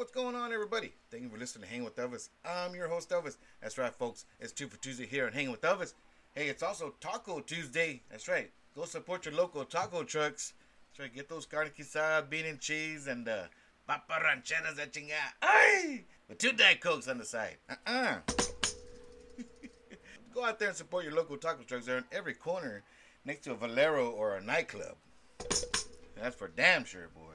what's 0.00 0.12
going 0.12 0.34
on, 0.34 0.50
everybody? 0.50 0.90
Thank 1.10 1.24
you 1.24 1.28
for 1.28 1.36
listening 1.36 1.68
to 1.68 1.74
Hang 1.74 1.84
with 1.84 1.96
Elvis. 1.96 2.30
I'm 2.42 2.74
your 2.74 2.88
host, 2.88 3.10
Elvis. 3.10 3.36
That's 3.60 3.76
right, 3.76 3.94
folks. 3.94 4.24
It's 4.40 4.50
two 4.50 4.66
for 4.66 4.78
Tuesday 4.78 5.04
here 5.04 5.26
on 5.26 5.32
Hang 5.34 5.50
with 5.50 5.60
Elvis. 5.60 5.92
Hey, 6.34 6.48
it's 6.48 6.62
also 6.62 6.94
Taco 7.02 7.40
Tuesday. 7.40 8.00
That's 8.10 8.26
right. 8.26 8.50
Go 8.74 8.86
support 8.86 9.26
your 9.26 9.34
local 9.34 9.62
taco 9.66 10.02
trucks. 10.02 10.54
That's 10.88 11.00
right. 11.00 11.14
Get 11.14 11.28
those 11.28 11.44
carne 11.44 11.68
guisada, 11.78 12.30
bean 12.30 12.46
and 12.46 12.58
cheese, 12.58 13.08
and 13.08 13.28
uh, 13.28 13.42
papa 13.86 14.14
rancheras 14.24 14.76
that 14.76 14.96
you 14.96 15.02
got. 15.02 15.34
Ay! 15.42 16.04
With 16.30 16.38
two 16.38 16.52
Diet 16.52 16.80
Cokes 16.80 17.06
on 17.06 17.18
the 17.18 17.26
side. 17.26 17.58
Uh-uh. 17.68 18.20
Go 20.34 20.46
out 20.46 20.58
there 20.58 20.68
and 20.68 20.76
support 20.78 21.04
your 21.04 21.14
local 21.14 21.36
taco 21.36 21.62
trucks. 21.62 21.84
They're 21.84 21.98
in 21.98 22.04
every 22.10 22.32
corner 22.32 22.84
next 23.26 23.40
to 23.44 23.52
a 23.52 23.54
Valero 23.54 24.08
or 24.08 24.36
a 24.36 24.40
nightclub. 24.40 24.96
That's 26.16 26.36
for 26.36 26.48
damn 26.48 26.86
sure, 26.86 27.10
boy. 27.14 27.34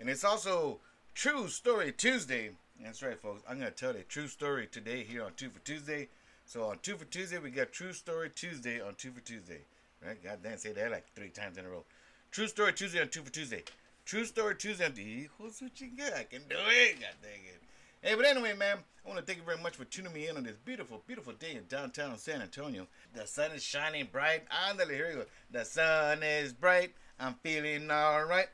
And 0.00 0.08
it's 0.08 0.24
also 0.24 0.80
True 1.14 1.48
Story 1.48 1.92
Tuesday. 1.92 2.50
That's 2.82 3.02
right, 3.02 3.20
folks. 3.20 3.42
I'm 3.48 3.58
going 3.58 3.70
to 3.70 3.76
tell 3.76 3.90
a 3.90 4.02
true 4.02 4.26
story 4.26 4.66
today 4.66 5.02
here 5.02 5.24
on 5.24 5.32
Two 5.36 5.50
for 5.50 5.58
Tuesday. 5.60 6.08
So 6.46 6.64
on 6.64 6.78
Two 6.82 6.96
for 6.96 7.04
Tuesday, 7.04 7.38
we 7.38 7.50
got 7.50 7.72
True 7.72 7.92
Story 7.92 8.30
Tuesday 8.30 8.80
on 8.80 8.94
Two 8.94 9.10
for 9.10 9.20
Tuesday. 9.20 9.60
Right? 10.04 10.22
God 10.22 10.38
damn, 10.42 10.56
say 10.56 10.72
that 10.72 10.90
like 10.90 11.06
three 11.14 11.28
times 11.28 11.58
in 11.58 11.66
a 11.66 11.68
row. 11.68 11.84
True 12.30 12.46
Story 12.46 12.72
Tuesday 12.72 13.00
on 13.00 13.08
Two 13.08 13.22
for 13.22 13.30
Tuesday. 13.30 13.64
True 14.06 14.24
Story 14.24 14.56
Tuesday 14.56 14.86
on 14.86 14.94
the 14.94 15.28
Who's 15.38 15.60
what 15.60 15.78
you 15.80 15.88
got? 15.96 16.14
I 16.14 16.24
can 16.24 16.42
do 16.48 16.56
it. 16.56 17.00
God 17.00 17.10
dang 17.22 17.44
it. 17.44 17.60
Hey, 18.02 18.14
but 18.14 18.24
anyway, 18.24 18.54
man, 18.54 18.78
I 19.04 19.08
want 19.08 19.20
to 19.20 19.26
thank 19.26 19.38
you 19.38 19.44
very 19.44 19.62
much 19.62 19.76
for 19.76 19.84
tuning 19.84 20.12
me 20.14 20.28
in 20.28 20.38
on 20.38 20.44
this 20.44 20.56
beautiful, 20.56 21.02
beautiful 21.06 21.34
day 21.34 21.52
in 21.52 21.64
downtown 21.68 22.16
San 22.16 22.40
Antonio. 22.40 22.86
The 23.14 23.26
sun 23.26 23.50
is 23.50 23.62
shining 23.62 24.08
bright. 24.10 24.44
Andale, 24.48 24.94
here 24.94 25.08
we 25.08 25.14
go. 25.16 25.24
The 25.50 25.64
sun 25.64 26.22
is 26.22 26.54
bright. 26.54 26.94
I'm 27.18 27.34
feeling 27.42 27.90
alright. 27.90 28.48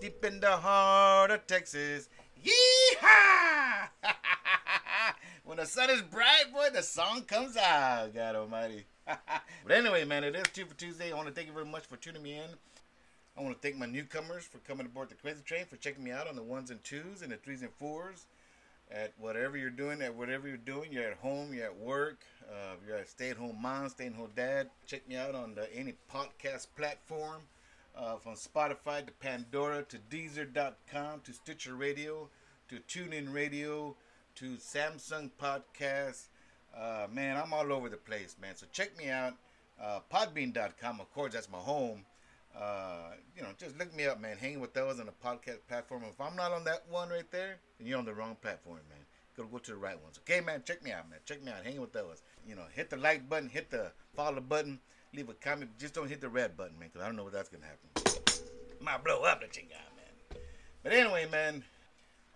Deep 0.00 0.24
in 0.24 0.40
the 0.40 0.56
heart 0.56 1.30
of 1.30 1.46
Texas. 1.46 2.08
Yeehaw! 2.44 3.88
when 5.44 5.56
the 5.56 5.64
sun 5.64 5.88
is 5.88 6.02
bright, 6.02 6.44
boy, 6.52 6.68
the 6.72 6.82
song 6.82 7.22
comes 7.22 7.56
out. 7.56 8.14
God 8.14 8.36
almighty. 8.36 8.84
but 9.06 9.70
anyway, 9.70 10.04
man, 10.04 10.22
it 10.22 10.36
is 10.36 10.44
Two 10.52 10.66
for 10.66 10.74
Tuesday. 10.74 11.12
I 11.12 11.16
want 11.16 11.28
to 11.28 11.34
thank 11.34 11.46
you 11.46 11.54
very 11.54 11.64
much 11.64 11.86
for 11.86 11.96
tuning 11.96 12.22
me 12.22 12.34
in. 12.34 12.50
I 13.38 13.42
want 13.42 13.54
to 13.54 13.60
thank 13.60 13.78
my 13.78 13.86
newcomers 13.86 14.44
for 14.44 14.58
coming 14.58 14.84
aboard 14.86 15.08
the 15.08 15.14
Crazy 15.14 15.42
Train, 15.44 15.64
for 15.64 15.76
checking 15.76 16.04
me 16.04 16.10
out 16.10 16.28
on 16.28 16.36
the 16.36 16.42
ones 16.42 16.70
and 16.70 16.82
twos 16.84 17.22
and 17.22 17.32
the 17.32 17.36
threes 17.36 17.62
and 17.62 17.72
fours 17.78 18.26
at 18.90 19.12
whatever 19.18 19.56
you're 19.56 19.70
doing, 19.70 20.02
at 20.02 20.14
whatever 20.14 20.46
you're 20.46 20.56
doing. 20.58 20.92
You're 20.92 21.10
at 21.10 21.18
home, 21.18 21.54
you're 21.54 21.66
at 21.66 21.78
work, 21.78 22.18
uh, 22.50 22.74
you're 22.86 22.98
a 22.98 23.06
stay-at-home 23.06 23.58
mom, 23.60 23.88
stay-at-home 23.88 24.30
dad. 24.36 24.68
Check 24.86 25.08
me 25.08 25.16
out 25.16 25.34
on 25.34 25.54
the, 25.54 25.74
any 25.74 25.94
podcast 26.12 26.66
platform, 26.76 27.42
uh, 27.96 28.16
from 28.16 28.34
Spotify 28.34 29.04
to 29.06 29.12
Pandora 29.12 29.82
to 29.84 29.98
Deezer.com 29.98 31.20
to 31.24 31.32
Stitcher 31.32 31.74
Radio 31.74 32.28
to 32.68 32.76
TuneIn 32.76 33.32
Radio 33.32 33.96
to 34.36 34.56
Samsung 34.56 35.30
Podcast. 35.40 36.26
Uh, 36.76 37.06
man, 37.10 37.36
I'm 37.36 37.52
all 37.52 37.72
over 37.72 37.88
the 37.88 37.96
place, 37.96 38.36
man. 38.40 38.54
So 38.56 38.66
check 38.72 38.96
me 38.98 39.08
out. 39.08 39.34
Uh, 39.80 40.00
Podbean.com, 40.12 41.00
of 41.00 41.12
course, 41.12 41.32
that's 41.32 41.50
my 41.50 41.58
home. 41.58 42.04
Uh, 42.58 43.12
you 43.36 43.42
know, 43.42 43.48
just 43.58 43.78
look 43.78 43.94
me 43.94 44.06
up, 44.06 44.20
man. 44.20 44.36
Hanging 44.36 44.60
with 44.60 44.72
Elvis 44.74 45.00
on 45.00 45.06
the 45.06 45.12
podcast 45.24 45.58
platform. 45.68 46.02
If 46.08 46.20
I'm 46.20 46.36
not 46.36 46.52
on 46.52 46.64
that 46.64 46.84
one 46.90 47.10
right 47.10 47.30
there, 47.30 47.58
then 47.78 47.86
you're 47.86 47.98
on 47.98 48.04
the 48.06 48.14
wrong 48.14 48.36
platform, 48.40 48.80
man. 48.88 48.98
Gotta 49.36 49.48
go 49.48 49.58
to 49.58 49.70
the 49.72 49.76
right 49.76 50.02
ones. 50.02 50.18
Okay, 50.18 50.40
man. 50.40 50.62
Check 50.64 50.82
me 50.82 50.92
out, 50.92 51.10
man. 51.10 51.18
Check 51.26 51.44
me 51.44 51.52
out. 51.52 51.62
Hanging 51.62 51.82
with 51.82 51.92
Elvis. 51.92 52.22
You 52.46 52.56
know, 52.56 52.64
hit 52.74 52.88
the 52.88 52.96
like 52.96 53.28
button, 53.28 53.50
hit 53.50 53.70
the 53.70 53.92
follow 54.14 54.40
button, 54.40 54.80
leave 55.14 55.28
a 55.28 55.34
comment. 55.34 55.70
Just 55.78 55.94
don't 55.94 56.08
hit 56.08 56.20
the 56.20 56.28
red 56.28 56.56
button, 56.56 56.78
man, 56.78 56.88
because 56.92 57.02
I 57.02 57.06
don't 57.06 57.16
know 57.16 57.24
what 57.24 57.32
that's 57.32 57.48
gonna 57.48 57.64
happen. 57.64 58.12
Might 58.80 59.04
blow 59.04 59.22
up 59.22 59.40
the 59.40 59.48
ching 59.48 59.68
man. 59.70 60.40
But 60.82 60.92
anyway, 60.92 61.26
man, 61.30 61.64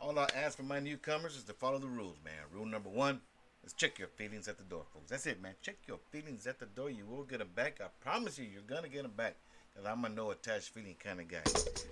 all 0.00 0.18
I 0.18 0.28
ask 0.34 0.56
for 0.56 0.62
my 0.62 0.80
newcomers 0.80 1.36
is 1.36 1.44
to 1.44 1.52
follow 1.52 1.78
the 1.78 1.86
rules, 1.86 2.16
man. 2.24 2.34
Rule 2.52 2.66
number 2.66 2.88
one 2.88 3.20
is 3.64 3.72
check 3.72 3.98
your 3.98 4.08
feelings 4.08 4.48
at 4.48 4.58
the 4.58 4.64
door, 4.64 4.84
folks. 4.92 5.10
That's 5.10 5.26
it, 5.26 5.40
man. 5.42 5.54
Check 5.62 5.76
your 5.86 5.98
feelings 6.10 6.46
at 6.46 6.58
the 6.58 6.66
door. 6.66 6.90
You 6.90 7.04
will 7.06 7.24
get 7.24 7.38
them 7.38 7.50
back. 7.54 7.80
I 7.80 7.86
promise 8.00 8.38
you, 8.38 8.46
you're 8.46 8.62
gonna 8.62 8.88
get 8.88 9.02
them 9.02 9.12
back. 9.16 9.36
Cause 9.76 9.86
I'm 9.86 10.04
a 10.04 10.08
no 10.08 10.32
attached 10.32 10.70
feeling 10.70 10.96
kind 10.98 11.20
of 11.20 11.28
guy. 11.28 11.42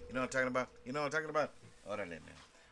You 0.09 0.15
know 0.15 0.21
what 0.21 0.23
I'm 0.23 0.29
talking 0.29 0.49
about? 0.49 0.69
You 0.85 0.93
know 0.93 1.01
what 1.01 1.07
I'm 1.07 1.13
talking 1.13 1.31
about? 1.31 1.53
All 1.89 1.97
right, 1.97 2.09
man. 2.09 2.21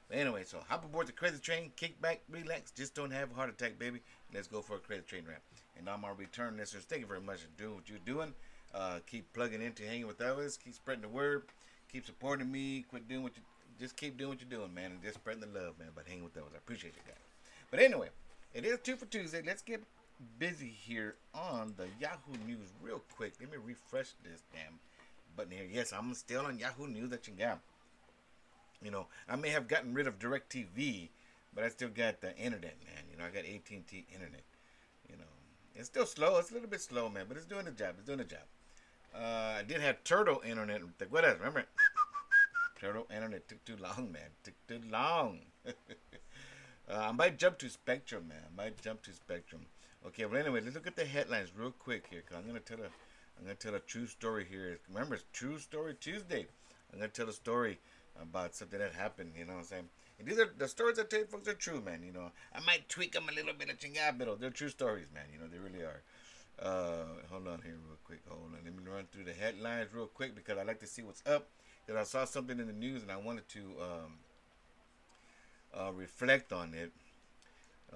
But 0.09 0.19
anyway, 0.19 0.45
so 0.45 0.59
hop 0.69 0.85
aboard 0.85 1.09
the 1.09 1.13
crazy 1.13 1.39
train, 1.39 1.73
kick 1.77 2.01
back, 2.01 2.23
relax, 2.29 2.71
just 2.71 2.95
don't 2.95 3.11
have 3.11 3.31
a 3.31 3.35
heart 3.35 3.51
attack, 3.51 3.79
baby. 3.79 4.01
Let's 4.35 4.49
go 4.49 4.61
for 4.61 4.77
a 4.77 4.79
credit 4.79 5.07
train 5.07 5.25
rap. 5.29 5.43
And 5.79 5.89
I'm 5.89 6.05
our 6.05 6.15
return 6.15 6.57
listeners. 6.57 6.85
Thank 6.85 7.03
you 7.03 7.07
very 7.07 7.21
much 7.21 7.41
for 7.41 7.63
doing 7.63 7.75
what 7.75 7.89
you're 7.89 7.99
doing. 8.05 8.35
Uh, 8.75 8.99
keep 9.07 9.33
plugging 9.33 9.63
into 9.63 9.85
hanging 9.85 10.07
with 10.07 10.19
Elvis. 10.19 10.59
Keep 10.63 10.75
spreading 10.75 11.03
the 11.03 11.09
word. 11.09 11.45
Keep 11.93 12.07
supporting 12.07 12.51
me. 12.51 12.85
Quit 12.89 13.09
doing 13.09 13.23
what 13.23 13.37
you 13.37 13.43
just 13.79 13.97
keep 13.97 14.17
doing 14.17 14.31
what 14.31 14.41
you're 14.41 14.59
doing, 14.59 14.73
man, 14.73 14.93
and 14.93 15.03
just 15.03 15.17
spreading 15.17 15.41
the 15.41 15.47
love, 15.61 15.79
man. 15.79 15.89
But 15.95 16.07
hanging 16.07 16.25
with 16.25 16.35
Elvis, 16.35 16.55
I 16.55 16.59
appreciate 16.59 16.95
you 16.97 17.03
guys. 17.07 17.23
But 17.71 17.81
anyway, 17.81 18.09
it 18.55 18.65
is 18.65 18.79
two 18.83 18.97
for 18.97 19.07
Tuesday. 19.07 19.43
Let's 19.45 19.63
get 19.63 19.83
busy 20.39 20.69
here 20.69 21.17
on 21.35 21.75
the 21.77 21.87
Yahoo 22.01 22.47
News 22.47 22.73
real 22.83 23.03
quick. 23.17 23.35
Let 23.41 23.51
me 23.51 23.59
refresh 23.63 24.13
this 24.25 24.43
damn 24.53 24.79
button 25.37 25.53
here. 25.53 25.67
Yes, 25.71 25.93
I'm 25.93 26.15
still 26.15 26.47
on 26.47 26.59
Yahoo 26.59 26.87
News 26.87 27.11
that 27.11 27.27
you 27.27 27.35
got. 27.35 27.61
You 28.83 28.91
know, 28.91 29.07
I 29.29 29.37
may 29.37 29.51
have 29.51 29.69
gotten 29.69 29.95
rid 29.95 30.07
of 30.07 30.19
DirecTV, 30.19 31.09
but 31.57 31.65
I 31.65 31.71
still 31.71 31.89
got 31.89 32.21
the 32.21 32.37
internet, 32.37 32.77
man. 32.85 33.03
You 33.11 33.17
know, 33.17 33.25
I 33.25 33.31
got 33.31 33.49
AT&T 33.49 34.07
internet. 34.13 34.45
You 35.09 35.17
know, 35.17 35.25
it's 35.75 35.87
still 35.87 36.05
slow. 36.05 36.37
It's 36.37 36.51
a 36.51 36.55
little 36.55 36.69
bit 36.69 36.83
slow, 36.83 37.09
man, 37.09 37.25
but 37.27 37.39
it's 37.39 37.47
doing 37.47 37.65
the 37.65 37.71
job. 37.71 37.95
It's 37.97 38.07
doing 38.07 38.19
the 38.19 38.25
job. 38.25 38.45
Uh, 39.15 39.57
I 39.59 39.63
did 39.67 39.81
have 39.81 40.05
Turtle 40.05 40.43
internet. 40.47 40.83
What 41.09 41.25
else? 41.25 41.39
Remember? 41.39 41.65
Turtle 42.79 43.07
internet 43.13 43.49
took 43.49 43.65
too 43.65 43.77
long, 43.81 44.13
man. 44.13 44.29
Took 44.45 44.55
too 44.69 44.81
long. 44.91 45.39
uh, 45.67 45.73
I 46.91 47.13
might 47.13 47.39
jump 47.39 47.59
to 47.61 47.71
Spectrum, 47.71 48.29
man. 48.29 48.43
I 48.45 48.55
might 48.55 48.83
jump 48.83 49.03
to 49.05 49.15
Spectrum. 49.15 49.63
Okay, 50.07 50.25
but 50.25 50.39
anyway, 50.39 50.61
let's 50.61 50.75
look 50.75 50.87
at 50.87 50.95
the 50.95 51.07
headlines 51.07 51.53
real 51.57 51.71
quick 51.71 52.07
here, 52.11 52.23
cause 52.29 52.37
I'm 52.39 52.47
gonna 52.47 52.61
tell 52.61 52.79
a, 52.79 52.91
I'm 53.39 53.45
gonna 53.45 53.55
tell 53.55 53.75
a 53.75 53.81
true 53.81 54.07
story 54.07 54.47
here. 54.49 54.79
Remember, 54.89 55.15
it's 55.15 55.25
True 55.33 55.59
Story 55.59 55.95
Tuesday. 55.99 56.47
I'm 56.93 56.99
gonna 56.99 57.09
tell 57.09 57.31
a 57.31 57.33
story 57.33 57.79
about 58.21 58.55
something 58.55 58.79
that 58.79 58.93
happened. 58.93 59.33
You 59.39 59.47
know 59.47 59.55
what 59.55 59.61
I'm 59.61 59.65
saying? 59.65 59.89
And 60.19 60.27
these 60.27 60.39
are 60.39 60.51
the 60.57 60.69
stories 60.69 60.99
I 60.99 61.05
tell 61.05 61.21
you, 61.21 61.27
folks, 61.27 61.49
are 61.49 61.55
true, 61.55 61.81
man. 61.81 62.03
You 62.05 62.13
know, 62.13 62.31
I 62.55 62.61
might 62.61 62.89
tweak 62.89 63.13
them 63.13 63.29
a 63.29 63.35
little 63.35 63.53
bit 63.53 63.71
of 63.71 63.79
chingada, 63.79 64.19
but 64.19 64.41
they're 64.41 64.51
true 64.51 64.69
stories, 64.69 65.09
man. 65.13 65.25
You 65.33 65.39
know, 65.39 65.47
they 65.47 65.59
really 65.59 65.85
are. 65.85 66.03
Uh, 66.59 67.05
hold 67.31 67.47
on 67.49 67.61
here, 67.63 67.77
real 67.87 67.99
quick. 68.05 68.21
Hold 68.29 68.41
on. 68.47 68.53
Let 68.65 68.65
me 68.65 68.91
run 68.91 69.07
through 69.13 69.25
the 69.25 69.33
headlines 69.33 69.93
real 69.93 70.07
quick 70.07 70.35
because 70.35 70.59
I 70.59 70.63
like 70.63 70.81
to 70.81 70.87
see 70.87 71.03
what's 71.03 71.23
up. 71.27 71.49
Because 71.87 72.01
I 72.01 72.05
saw 72.05 72.25
something 72.25 72.59
in 72.59 72.67
the 72.67 72.73
news 72.73 73.03
and 73.03 73.13
I 73.13 73.17
wanted 73.17 73.49
to 73.51 73.61
um, 73.81 74.13
uh, 75.79 75.93
reflect 75.93 76.53
on 76.53 76.73
it. 76.75 76.93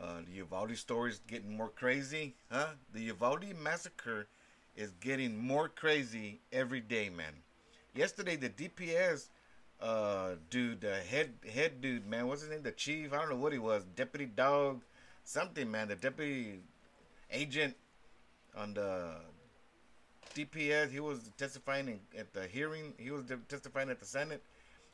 Uh, 0.00 0.20
the 0.26 0.36
Uvalde 0.36 0.76
story 0.76 1.10
is 1.10 1.20
getting 1.26 1.56
more 1.56 1.68
crazy, 1.68 2.34
huh? 2.50 2.68
The 2.94 3.00
Uvalde 3.02 3.56
massacre 3.60 4.28
is 4.76 4.92
getting 5.00 5.36
more 5.44 5.68
crazy 5.68 6.40
every 6.52 6.80
day, 6.80 7.08
man. 7.08 7.32
Yesterday, 7.94 8.36
the 8.36 8.50
DPS 8.50 9.28
uh, 9.80 10.34
dude, 10.50 10.80
the 10.82 10.94
head 10.96 11.32
head 11.52 11.80
dude, 11.80 12.06
man, 12.06 12.26
what's 12.26 12.42
his 12.42 12.50
name? 12.50 12.62
The 12.62 12.72
chief, 12.72 13.12
I 13.12 13.16
don't 13.16 13.30
know 13.30 13.36
what 13.36 13.52
he 13.52 13.58
was, 13.58 13.84
deputy 13.96 14.26
dog, 14.26 14.82
something, 15.24 15.70
man. 15.70 15.88
The 15.88 15.96
deputy 15.96 16.60
agent 17.30 17.74
on 18.56 18.74
the 18.74 19.12
DPS, 20.34 20.90
he 20.90 21.00
was 21.00 21.30
testifying 21.38 21.88
in, 21.88 22.00
at 22.18 22.32
the 22.34 22.46
hearing. 22.46 22.92
He 22.98 23.10
was 23.10 23.24
testifying 23.48 23.90
at 23.90 23.98
the 24.00 24.06
Senate 24.06 24.42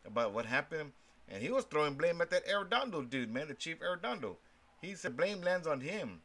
about 0.07 0.33
what 0.33 0.47
happened, 0.47 0.93
and 1.29 1.43
he 1.43 1.51
was 1.51 1.65
throwing 1.65 1.95
blame 1.95 2.21
at 2.21 2.31
that 2.31 2.47
Arredondo 2.47 3.09
dude, 3.09 3.33
man, 3.33 3.49
the 3.49 3.55
chief 3.55 3.79
Arredondo. 3.81 4.37
He 4.81 4.95
said 4.95 5.17
blame 5.17 5.43
lands 5.43 5.67
on 5.67 5.81
him. 5.81 6.21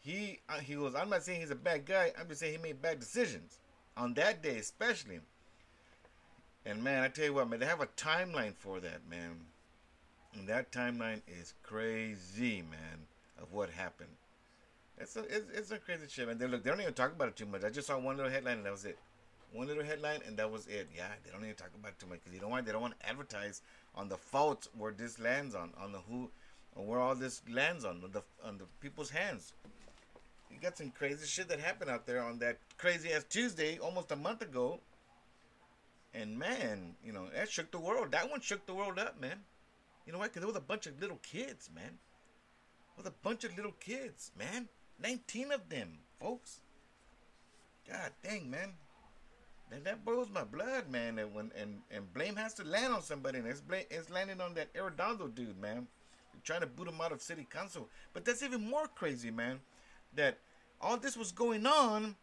He 0.00 0.40
uh, 0.48 0.58
he 0.58 0.74
goes, 0.74 0.94
I'm 0.94 1.10
not 1.10 1.22
saying 1.22 1.40
he's 1.40 1.50
a 1.50 1.54
bad 1.56 1.84
guy. 1.84 2.12
I'm 2.18 2.28
just 2.28 2.40
saying 2.40 2.52
he 2.52 2.62
made 2.62 2.80
bad 2.80 2.98
decisions 2.98 3.58
on 3.96 4.14
that 4.14 4.42
day, 4.42 4.58
especially. 4.58 5.20
And 6.66 6.82
man, 6.82 7.02
I 7.02 7.08
tell 7.08 7.26
you 7.26 7.34
what, 7.34 7.48
man, 7.48 7.60
they 7.60 7.66
have 7.66 7.80
a 7.80 7.86
timeline 7.86 8.54
for 8.54 8.80
that, 8.80 9.08
man. 9.08 9.36
And 10.34 10.48
that 10.48 10.72
timeline 10.72 11.20
is 11.28 11.54
crazy, 11.62 12.62
man, 12.62 13.06
of 13.40 13.52
what 13.52 13.70
happened. 13.70 14.10
It's 14.98 15.16
a 15.16 15.20
it's, 15.20 15.46
it's 15.52 15.70
a 15.70 15.78
crazy 15.78 16.06
shit, 16.08 16.26
man. 16.26 16.38
They 16.38 16.46
look, 16.46 16.62
they 16.62 16.70
don't 16.70 16.80
even 16.80 16.94
talk 16.94 17.12
about 17.12 17.28
it 17.28 17.36
too 17.36 17.46
much. 17.46 17.64
I 17.64 17.70
just 17.70 17.86
saw 17.86 17.98
one 17.98 18.16
little 18.16 18.30
headline 18.30 18.58
and 18.58 18.66
that 18.66 18.72
was 18.72 18.84
it. 18.84 18.98
One 19.52 19.66
little 19.66 19.84
headline 19.84 20.20
and 20.26 20.36
that 20.38 20.50
was 20.50 20.66
it. 20.66 20.88
Yeah, 20.96 21.08
they 21.24 21.30
don't 21.30 21.44
even 21.44 21.54
talk 21.54 21.70
about 21.78 21.92
it 21.92 21.98
too 21.98 22.06
much 22.06 22.20
because 22.20 22.34
you 22.34 22.40
know 22.40 22.48
why? 22.48 22.60
They 22.60 22.72
don't 22.72 22.80
want 22.80 22.98
to 22.98 23.08
advertise 23.08 23.62
on 23.94 24.08
the 24.08 24.16
faults 24.16 24.68
where 24.76 24.92
this 24.92 25.18
lands 25.18 25.54
on, 25.54 25.70
on 25.80 25.92
the 25.92 25.98
who, 26.08 26.30
or 26.74 26.84
where 26.84 26.98
all 26.98 27.14
this 27.14 27.42
lands 27.48 27.84
on, 27.84 28.00
on 28.02 28.10
the 28.12 28.22
on 28.44 28.58
the 28.58 28.64
people's 28.80 29.10
hands. 29.10 29.52
You 30.50 30.58
got 30.60 30.78
some 30.78 30.90
crazy 30.90 31.26
shit 31.26 31.48
that 31.48 31.60
happened 31.60 31.90
out 31.90 32.06
there 32.06 32.22
on 32.22 32.38
that 32.38 32.58
crazy 32.78 33.12
ass 33.12 33.24
Tuesday, 33.28 33.78
almost 33.78 34.10
a 34.12 34.16
month 34.16 34.42
ago. 34.42 34.80
And 36.24 36.38
man, 36.38 36.94
you 37.04 37.12
know 37.12 37.26
that 37.34 37.50
shook 37.50 37.70
the 37.70 37.78
world. 37.78 38.12
That 38.12 38.30
one 38.30 38.40
shook 38.40 38.64
the 38.64 38.72
world 38.72 38.98
up, 38.98 39.20
man. 39.20 39.40
You 40.06 40.12
know 40.14 40.18
why? 40.18 40.28
Because 40.28 40.40
there 40.40 40.48
was 40.48 40.56
a 40.56 40.60
bunch 40.60 40.86
of 40.86 40.98
little 40.98 41.18
kids, 41.22 41.68
man. 41.74 41.98
With 42.96 43.06
a 43.06 43.12
bunch 43.22 43.44
of 43.44 43.54
little 43.54 43.74
kids, 43.78 44.32
man. 44.38 44.68
19 45.02 45.52
of 45.52 45.68
them, 45.68 45.98
folks. 46.18 46.60
God 47.86 48.12
dang, 48.22 48.50
man. 48.50 48.72
that, 49.70 49.84
that 49.84 50.02
boils 50.06 50.30
my 50.32 50.44
blood, 50.44 50.90
man. 50.90 51.18
And 51.18 51.34
when 51.34 51.52
and, 51.60 51.82
and 51.90 52.10
blame 52.14 52.36
has 52.36 52.54
to 52.54 52.64
land 52.64 52.94
on 52.94 53.02
somebody, 53.02 53.40
and 53.40 53.46
it's 53.46 53.60
it's 53.90 54.08
landing 54.08 54.40
on 54.40 54.54
that 54.54 54.72
Arredondo 54.72 55.34
dude, 55.34 55.60
man. 55.60 55.86
They're 56.32 56.40
trying 56.42 56.62
to 56.62 56.66
boot 56.66 56.88
him 56.88 57.02
out 57.02 57.12
of 57.12 57.20
city 57.20 57.46
council, 57.50 57.90
but 58.14 58.24
that's 58.24 58.42
even 58.42 58.66
more 58.66 58.86
crazy, 58.86 59.30
man. 59.30 59.60
That 60.14 60.38
all 60.80 60.96
this 60.96 61.18
was 61.18 61.32
going 61.32 61.66
on, 61.66 62.16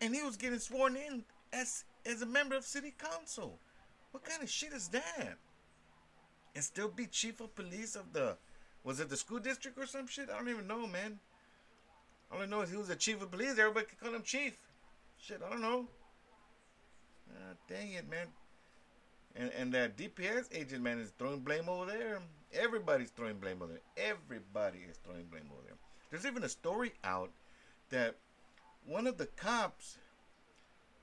and 0.00 0.12
he 0.12 0.22
was 0.22 0.36
getting 0.36 0.58
sworn 0.58 0.96
in 0.96 1.22
as 1.52 1.84
as 2.06 2.22
a 2.22 2.26
member 2.26 2.56
of 2.56 2.64
city 2.64 2.94
council. 2.96 3.58
What 4.10 4.24
kind 4.24 4.42
of 4.42 4.50
shit 4.50 4.72
is 4.72 4.88
that? 4.88 5.36
And 6.54 6.62
still 6.62 6.88
be 6.88 7.06
chief 7.06 7.40
of 7.40 7.54
police 7.54 7.96
of 7.96 8.12
the, 8.12 8.36
was 8.84 9.00
it 9.00 9.08
the 9.08 9.16
school 9.16 9.40
district 9.40 9.78
or 9.78 9.86
some 9.86 10.06
shit? 10.06 10.30
I 10.30 10.38
don't 10.38 10.48
even 10.48 10.66
know, 10.66 10.86
man. 10.86 11.18
All 12.32 12.40
I 12.40 12.46
know 12.46 12.62
is 12.62 12.70
he 12.70 12.76
was 12.76 12.90
a 12.90 12.96
chief 12.96 13.22
of 13.22 13.30
police. 13.30 13.58
Everybody 13.58 13.86
could 13.86 14.00
call 14.00 14.14
him 14.14 14.22
chief. 14.22 14.56
Shit, 15.20 15.40
I 15.44 15.50
don't 15.50 15.62
know. 15.62 15.86
Ah, 17.32 17.54
dang 17.68 17.92
it, 17.92 18.08
man. 18.08 18.26
And 19.36 19.50
and 19.58 19.72
that 19.72 19.96
DPS 19.96 20.46
agent 20.52 20.82
man 20.82 20.98
is 20.98 21.12
throwing 21.18 21.40
blame 21.40 21.68
over 21.68 21.86
there. 21.86 22.20
Everybody's 22.52 23.10
throwing 23.10 23.38
blame 23.38 23.62
over 23.62 23.72
there. 23.72 24.10
Everybody 24.10 24.80
is 24.88 24.96
throwing 25.04 25.24
blame 25.24 25.48
over 25.52 25.62
there. 25.66 25.76
There's 26.10 26.26
even 26.26 26.44
a 26.44 26.48
story 26.48 26.92
out 27.02 27.30
that 27.90 28.16
one 28.86 29.06
of 29.06 29.18
the 29.18 29.26
cops 29.26 29.98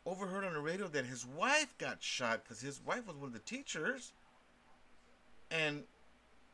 overheard 0.05 0.43
on 0.43 0.53
the 0.53 0.59
radio 0.59 0.87
that 0.87 1.05
his 1.05 1.25
wife 1.25 1.77
got 1.77 2.01
shot 2.01 2.43
because 2.43 2.61
his 2.61 2.81
wife 2.85 3.07
was 3.07 3.15
one 3.15 3.27
of 3.27 3.33
the 3.33 3.39
teachers, 3.39 4.13
and 5.49 5.83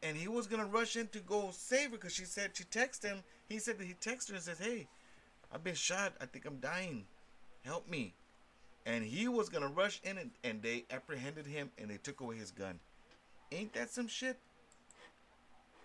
and 0.03 0.15
he 0.15 0.27
was 0.27 0.47
gonna 0.47 0.65
rush 0.65 0.95
in 0.95 1.07
to 1.09 1.19
go 1.19 1.49
save 1.51 1.91
her 1.91 1.97
because 1.97 2.13
she 2.13 2.25
said 2.25 2.51
she 2.53 2.63
texted 2.65 3.05
him. 3.05 3.23
He 3.47 3.59
said 3.59 3.77
that 3.79 3.85
he 3.87 3.93
texted 3.93 4.29
her 4.29 4.35
and 4.35 4.43
says, 4.43 4.59
"Hey, 4.59 4.87
I've 5.51 5.63
been 5.63 5.75
shot. 5.75 6.13
I 6.19 6.25
think 6.25 6.45
I'm 6.45 6.59
dying. 6.59 7.05
Help 7.63 7.89
me." 7.89 8.13
And 8.85 9.03
he 9.03 9.27
was 9.27 9.49
gonna 9.49 9.67
rush 9.67 9.99
in 10.03 10.17
and, 10.17 10.31
and 10.43 10.61
they 10.61 10.85
apprehended 10.91 11.45
him 11.45 11.71
and 11.77 11.89
they 11.89 11.97
took 11.97 12.21
away 12.21 12.37
his 12.37 12.51
gun. 12.51 12.79
Ain't 13.51 13.73
that 13.73 13.89
some 13.89 14.07
shit? 14.07 14.37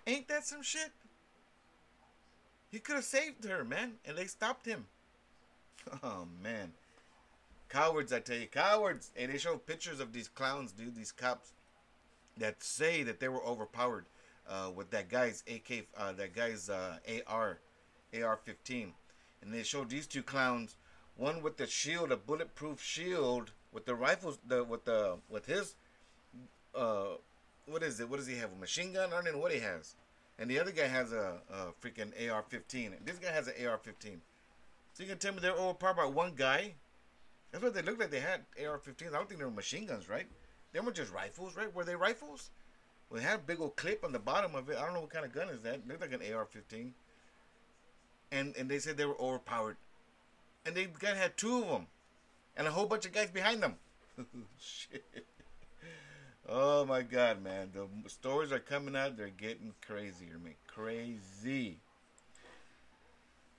Ain't 0.06 0.28
that 0.28 0.44
some 0.44 0.62
shit? 0.62 0.90
He 2.70 2.78
could 2.78 2.96
have 2.96 3.04
saved 3.04 3.44
her, 3.44 3.64
man, 3.64 3.94
and 4.04 4.16
they 4.16 4.26
stopped 4.26 4.66
him. 4.66 4.86
Oh 6.04 6.28
man. 6.40 6.72
Cowards, 7.72 8.12
I 8.12 8.20
tell 8.20 8.36
you, 8.36 8.48
cowards. 8.48 9.10
And 9.16 9.32
they 9.32 9.38
show 9.38 9.56
pictures 9.56 9.98
of 9.98 10.12
these 10.12 10.28
clowns, 10.28 10.72
dude, 10.72 10.94
these 10.94 11.10
cops 11.10 11.52
that 12.36 12.62
say 12.62 13.02
that 13.02 13.18
they 13.18 13.28
were 13.28 13.42
overpowered 13.42 14.04
uh, 14.46 14.70
with 14.74 14.90
that 14.90 15.08
guy's 15.08 15.42
AK, 15.50 15.86
uh, 15.96 16.12
that 16.12 16.34
guy's 16.34 16.68
uh, 16.68 16.98
AR, 17.26 17.60
AR-15, 18.14 18.88
and 19.40 19.54
they 19.54 19.62
showed 19.62 19.88
these 19.88 20.06
two 20.06 20.22
clowns, 20.22 20.76
one 21.16 21.42
with 21.42 21.56
the 21.56 21.66
shield, 21.66 22.12
a 22.12 22.16
bulletproof 22.16 22.82
shield, 22.82 23.52
with 23.72 23.86
the 23.86 23.94
rifles, 23.94 24.38
the 24.46 24.62
with 24.62 24.84
the 24.84 25.16
with 25.30 25.46
his, 25.46 25.76
uh, 26.74 27.14
what 27.66 27.82
is 27.82 28.00
it? 28.00 28.08
What 28.10 28.18
does 28.18 28.26
he 28.26 28.36
have? 28.36 28.52
A 28.52 28.60
machine 28.60 28.92
gun? 28.92 29.10
I 29.12 29.22
don't 29.22 29.32
know 29.32 29.38
what 29.38 29.52
he 29.52 29.60
has. 29.60 29.94
And 30.38 30.50
the 30.50 30.60
other 30.60 30.72
guy 30.72 30.88
has 30.88 31.12
a, 31.12 31.38
a 31.50 31.56
freaking 31.80 32.12
AR-15. 32.30 32.92
This 33.04 33.18
guy 33.18 33.30
has 33.30 33.48
an 33.48 33.54
AR-15. 33.66 34.18
So 34.92 35.02
you 35.02 35.08
can 35.08 35.18
tell 35.18 35.32
me 35.32 35.38
they're 35.40 35.52
overpowered 35.52 35.96
by 35.96 36.04
one 36.04 36.32
guy 36.36 36.74
that's 37.52 37.62
what 37.62 37.74
they 37.74 37.82
looked 37.82 38.00
like. 38.00 38.10
They 38.10 38.20
had 38.20 38.40
AR-15s. 38.58 39.08
I 39.08 39.18
don't 39.18 39.28
think 39.28 39.38
they 39.38 39.44
were 39.44 39.50
machine 39.50 39.86
guns, 39.86 40.08
right? 40.08 40.26
They 40.72 40.80
were 40.80 40.90
just 40.90 41.12
rifles, 41.12 41.54
right? 41.54 41.72
Were 41.72 41.84
they 41.84 41.94
rifles? 41.94 42.50
Well, 43.10 43.20
they 43.20 43.26
had 43.26 43.40
a 43.40 43.42
big 43.42 43.60
old 43.60 43.76
clip 43.76 44.04
on 44.04 44.12
the 44.12 44.18
bottom 44.18 44.54
of 44.54 44.70
it. 44.70 44.78
I 44.78 44.84
don't 44.86 44.94
know 44.94 45.02
what 45.02 45.10
kind 45.10 45.26
of 45.26 45.34
gun 45.34 45.50
is 45.50 45.60
that. 45.62 45.74
It 45.74 45.86
looked 45.86 46.00
like 46.00 46.14
an 46.14 46.34
AR-15. 46.34 46.92
And 48.30 48.56
and 48.56 48.70
they 48.70 48.78
said 48.78 48.96
they 48.96 49.04
were 49.04 49.20
overpowered. 49.20 49.76
And 50.64 50.74
they 50.74 50.86
guy 50.86 51.14
had 51.14 51.36
two 51.36 51.58
of 51.58 51.68
them, 51.68 51.86
and 52.56 52.66
a 52.66 52.70
whole 52.70 52.86
bunch 52.86 53.04
of 53.04 53.12
guys 53.12 53.30
behind 53.30 53.62
them. 53.62 53.74
Shit. 54.58 55.26
Oh 56.48 56.86
my 56.86 57.02
God, 57.02 57.42
man! 57.42 57.70
The 57.74 57.86
stories 58.08 58.52
are 58.52 58.58
coming 58.58 58.96
out. 58.96 59.18
They're 59.18 59.28
getting 59.28 59.74
crazier, 59.86 60.38
man. 60.42 60.54
Crazy. 60.66 61.80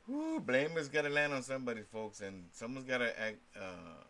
Whew, 0.06 0.42
blame 0.46 0.72
has 0.72 0.90
got 0.90 1.04
to 1.04 1.10
land 1.10 1.34
on 1.34 1.44
somebody, 1.44 1.82
folks, 1.82 2.20
and 2.20 2.44
someone's 2.52 2.86
got 2.86 2.98
to 2.98 3.20
act, 3.20 3.38
uh, 3.56 4.04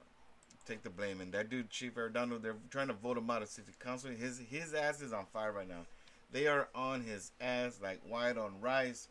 take 0.65 0.81
the 0.81 0.89
blame. 0.89 1.21
And 1.21 1.31
that 1.33 1.49
dude, 1.49 1.69
Chief 1.69 1.93
Arredondo, 1.93 2.41
they're 2.41 2.55
trying 2.71 2.87
to 2.87 2.93
vote 2.93 3.17
him 3.17 3.29
out 3.29 3.43
of 3.43 3.47
city 3.47 3.73
council. 3.79 4.09
His 4.09 4.39
his 4.39 4.73
ass 4.73 5.01
is 5.01 5.13
on 5.13 5.25
fire 5.31 5.51
right 5.51 5.67
now. 5.67 5.85
They 6.31 6.47
are 6.47 6.67
on 6.73 7.01
his 7.01 7.31
ass 7.39 7.79
like 7.81 7.99
white 8.07 8.37
on 8.37 8.59
rice. 8.59 9.07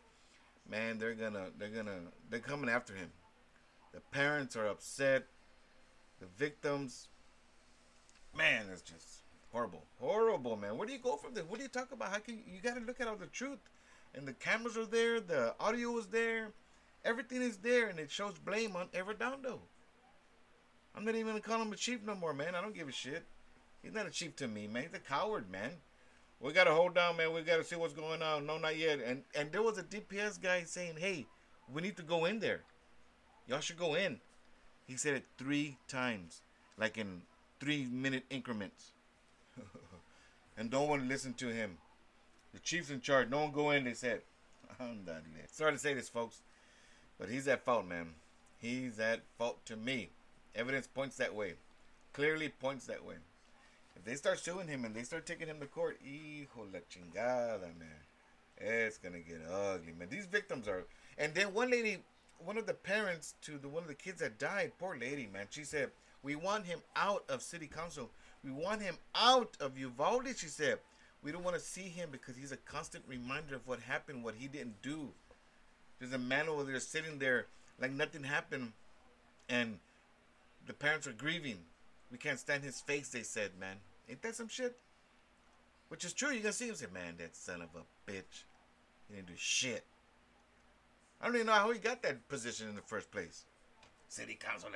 Man, 0.69 0.99
they're 0.99 1.15
gonna 1.15 1.47
they're 1.57 1.69
gonna 1.69 2.01
they're 2.31 2.41
coming 2.41 2.69
after 2.69 2.95
him. 2.95 3.11
The 3.95 4.01
parents 4.11 4.57
are 4.57 4.67
upset. 4.67 5.25
The 6.19 6.27
victims, 6.37 7.09
man, 8.37 8.67
it's 8.73 8.83
just 8.83 9.23
horrible, 9.53 9.85
horrible, 10.01 10.57
man. 10.57 10.77
Where 10.77 10.87
do 10.87 10.93
you 10.93 10.99
go 10.99 11.17
from 11.17 11.35
there? 11.35 11.45
What 11.45 11.59
do 11.59 11.63
you 11.63 11.69
talk 11.69 11.93
about? 11.93 12.11
How 12.11 12.19
can 12.19 12.37
you, 12.37 12.43
you 12.55 12.61
got 12.61 12.75
to 12.75 12.81
look 12.81 13.01
at 13.01 13.09
all 13.09 13.17
the 13.17 13.27
truth? 13.27 13.59
And 14.15 14.27
the 14.27 14.33
cameras 14.35 14.77
are 14.77 14.87
there, 14.87 15.21
the 15.21 15.55
audio 15.59 15.97
is 15.99 16.07
there 16.07 16.51
Everything 17.05 17.43
is 17.43 17.57
there, 17.59 17.89
and 17.89 17.99
it 17.99 18.11
shows 18.11 18.35
blame 18.39 18.77
on 18.77 18.87
Arredondo. 18.89 19.59
I'm 20.95 21.05
not 21.05 21.15
even 21.15 21.29
gonna 21.29 21.41
call 21.41 21.61
him 21.61 21.73
a 21.73 21.77
chief 21.77 22.03
no 22.05 22.15
more, 22.15 22.33
man. 22.33 22.55
I 22.55 22.61
don't 22.61 22.75
give 22.75 22.89
a 22.89 22.93
shit. 22.93 23.25
He's 23.83 23.93
not 23.93 24.07
a 24.07 24.11
chief 24.11 24.37
to 24.37 24.47
me, 24.47 24.67
man. 24.67 24.85
He's 24.85 24.95
a 24.95 24.99
coward, 24.99 25.51
man. 25.51 25.71
We 26.41 26.53
gotta 26.53 26.73
hold 26.73 26.95
down, 26.95 27.17
man. 27.17 27.33
We 27.33 27.43
gotta 27.43 27.65
see 27.65 27.77
what's 27.77 27.95
going 27.95 28.23
on. 28.23 28.47
No, 28.47 28.59
not 28.59 28.77
yet. 28.77 29.01
And 29.01 29.23
and 29.35 29.51
there 29.51 29.63
was 29.63 29.79
a 29.79 29.83
DPS 29.83 30.41
guy 30.41 30.65
saying, 30.65 30.97
"Hey, 30.99 31.27
we 31.73 31.83
need 31.83 31.97
to 31.97 32.03
go 32.03 32.25
in 32.27 32.39
there. 32.41 32.63
Y'all 33.49 33.61
should 33.61 33.79
go 33.79 33.95
in." 33.95 34.21
He 34.87 34.97
said 34.97 35.15
it 35.15 35.25
three 35.39 35.79
times, 35.89 36.43
like 36.79 36.99
in 36.99 37.23
three 37.59 37.87
minute 37.87 38.25
increments. 38.31 38.93
and 40.57 40.71
no 40.71 40.83
one 40.83 41.09
listened 41.09 41.39
to 41.39 41.49
him. 41.49 41.79
The 42.53 42.61
chief's 42.61 42.91
in 42.91 43.01
charge. 43.01 43.29
No 43.31 43.41
one 43.41 43.53
go 43.53 43.71
in. 43.71 43.85
They 43.85 43.95
said. 43.95 44.23
Sorry 45.51 45.73
to 45.73 45.79
say 45.79 45.95
this, 45.95 46.09
folks. 46.09 46.43
But 47.19 47.29
he's 47.29 47.49
at 47.49 47.65
fault, 47.65 47.87
man. 47.87 48.15
He's 48.59 48.99
at 48.99 49.23
fault 49.39 49.65
to 49.67 49.77
me. 49.77 50.11
Evidence 50.55 50.87
points 50.87 51.17
that 51.17 51.35
way. 51.35 51.55
Clearly 52.13 52.49
points 52.49 52.87
that 52.87 53.05
way. 53.05 53.17
If 53.97 54.05
they 54.05 54.15
start 54.15 54.39
suing 54.39 54.69
him 54.69 54.85
and 54.85 54.95
they 54.95 55.03
start 55.03 55.27
taking 55.27 55.49
him 55.49 55.61
to 55.61 55.67
court, 55.67 55.99
hijo 56.03 56.67
la 56.73 56.81
chingada, 56.91 57.79
man. 57.79 58.03
It's 58.57 58.99
gonna 58.99 59.21
get 59.21 59.41
ugly, 59.51 59.93
man. 59.93 60.09
These 60.11 60.27
victims 60.27 60.69
are. 60.69 60.85
And 61.19 61.35
then 61.35 61.55
one 61.55 61.71
lady, 61.71 61.99
one 62.39 62.59
of 62.59 62.67
the 62.67 62.75
parents 62.75 63.35
to 63.43 63.59
the 63.59 63.69
one 63.69 63.83
of 63.83 63.89
the 63.89 63.95
kids 63.95 64.21
that 64.21 64.39
died, 64.39 64.73
poor 64.79 64.97
lady, 64.97 65.27
man. 65.27 65.47
She 65.51 65.65
said, 65.65 65.91
"We 66.23 66.37
want 66.37 66.67
him 66.67 66.83
out 66.95 67.25
of 67.29 67.43
city 67.43 67.67
council. 67.67 68.11
We 68.45 68.51
want 68.51 68.83
him 68.83 68.99
out 69.15 69.57
of 69.61 69.79
Uvalde." 69.79 70.37
She 70.37 70.49
said, 70.49 70.81
"We 71.23 71.33
don't 71.33 71.45
want 71.45 71.57
to 71.57 71.63
see 71.63 71.89
him 71.89 72.11
because 72.11 72.37
he's 72.37 72.53
a 72.53 72.57
constant 72.57 73.05
reminder 73.07 73.57
of 73.57 73.67
what 73.67 73.81
happened, 73.81 74.23
what 74.23 74.35
he 74.37 74.49
didn't 74.49 74.83
do." 74.83 75.15
There's 76.03 76.15
a 76.15 76.19
man 76.19 76.49
over 76.49 76.65
there 76.65 76.81
sitting 76.81 77.21
there 77.21 77.47
like 77.81 77.93
nothing 77.93 78.25
happened, 78.25 78.73
and 79.49 79.79
the 80.67 80.73
parents 80.73 81.07
are 81.07 81.13
grieving. 81.13 81.59
We 82.11 82.19
can't 82.19 82.41
stand 82.41 82.65
his 82.65 82.81
face. 82.81 83.11
They 83.11 83.23
said, 83.23 83.53
"Man, 83.57 83.77
ain't 84.09 84.21
that 84.23 84.35
some 84.35 84.49
shit?" 84.49 84.77
Which 85.91 86.05
is 86.05 86.13
true. 86.13 86.33
You 86.33 86.41
can 86.41 86.53
see 86.53 86.67
him 86.67 86.75
say, 86.75 86.87
"Man, 86.93 87.19
that 87.19 87.37
son 87.37 87.63
of 87.63 87.69
a 87.77 88.11
bitch, 88.11 88.43
he 89.07 89.15
didn't 89.15 89.29
do 89.29 89.37
shit." 89.37 89.85
I 91.21 91.27
don't 91.27 91.37
even 91.37 91.47
know 91.47 91.53
how 91.53 91.71
he 91.71 91.79
got 91.79 92.03
that 92.03 92.27
position 92.27 92.69
in 92.69 92.75
the 92.75 92.83
first 92.83 93.13
place. 93.13 93.45
City 94.09 94.35
council. 94.35 94.71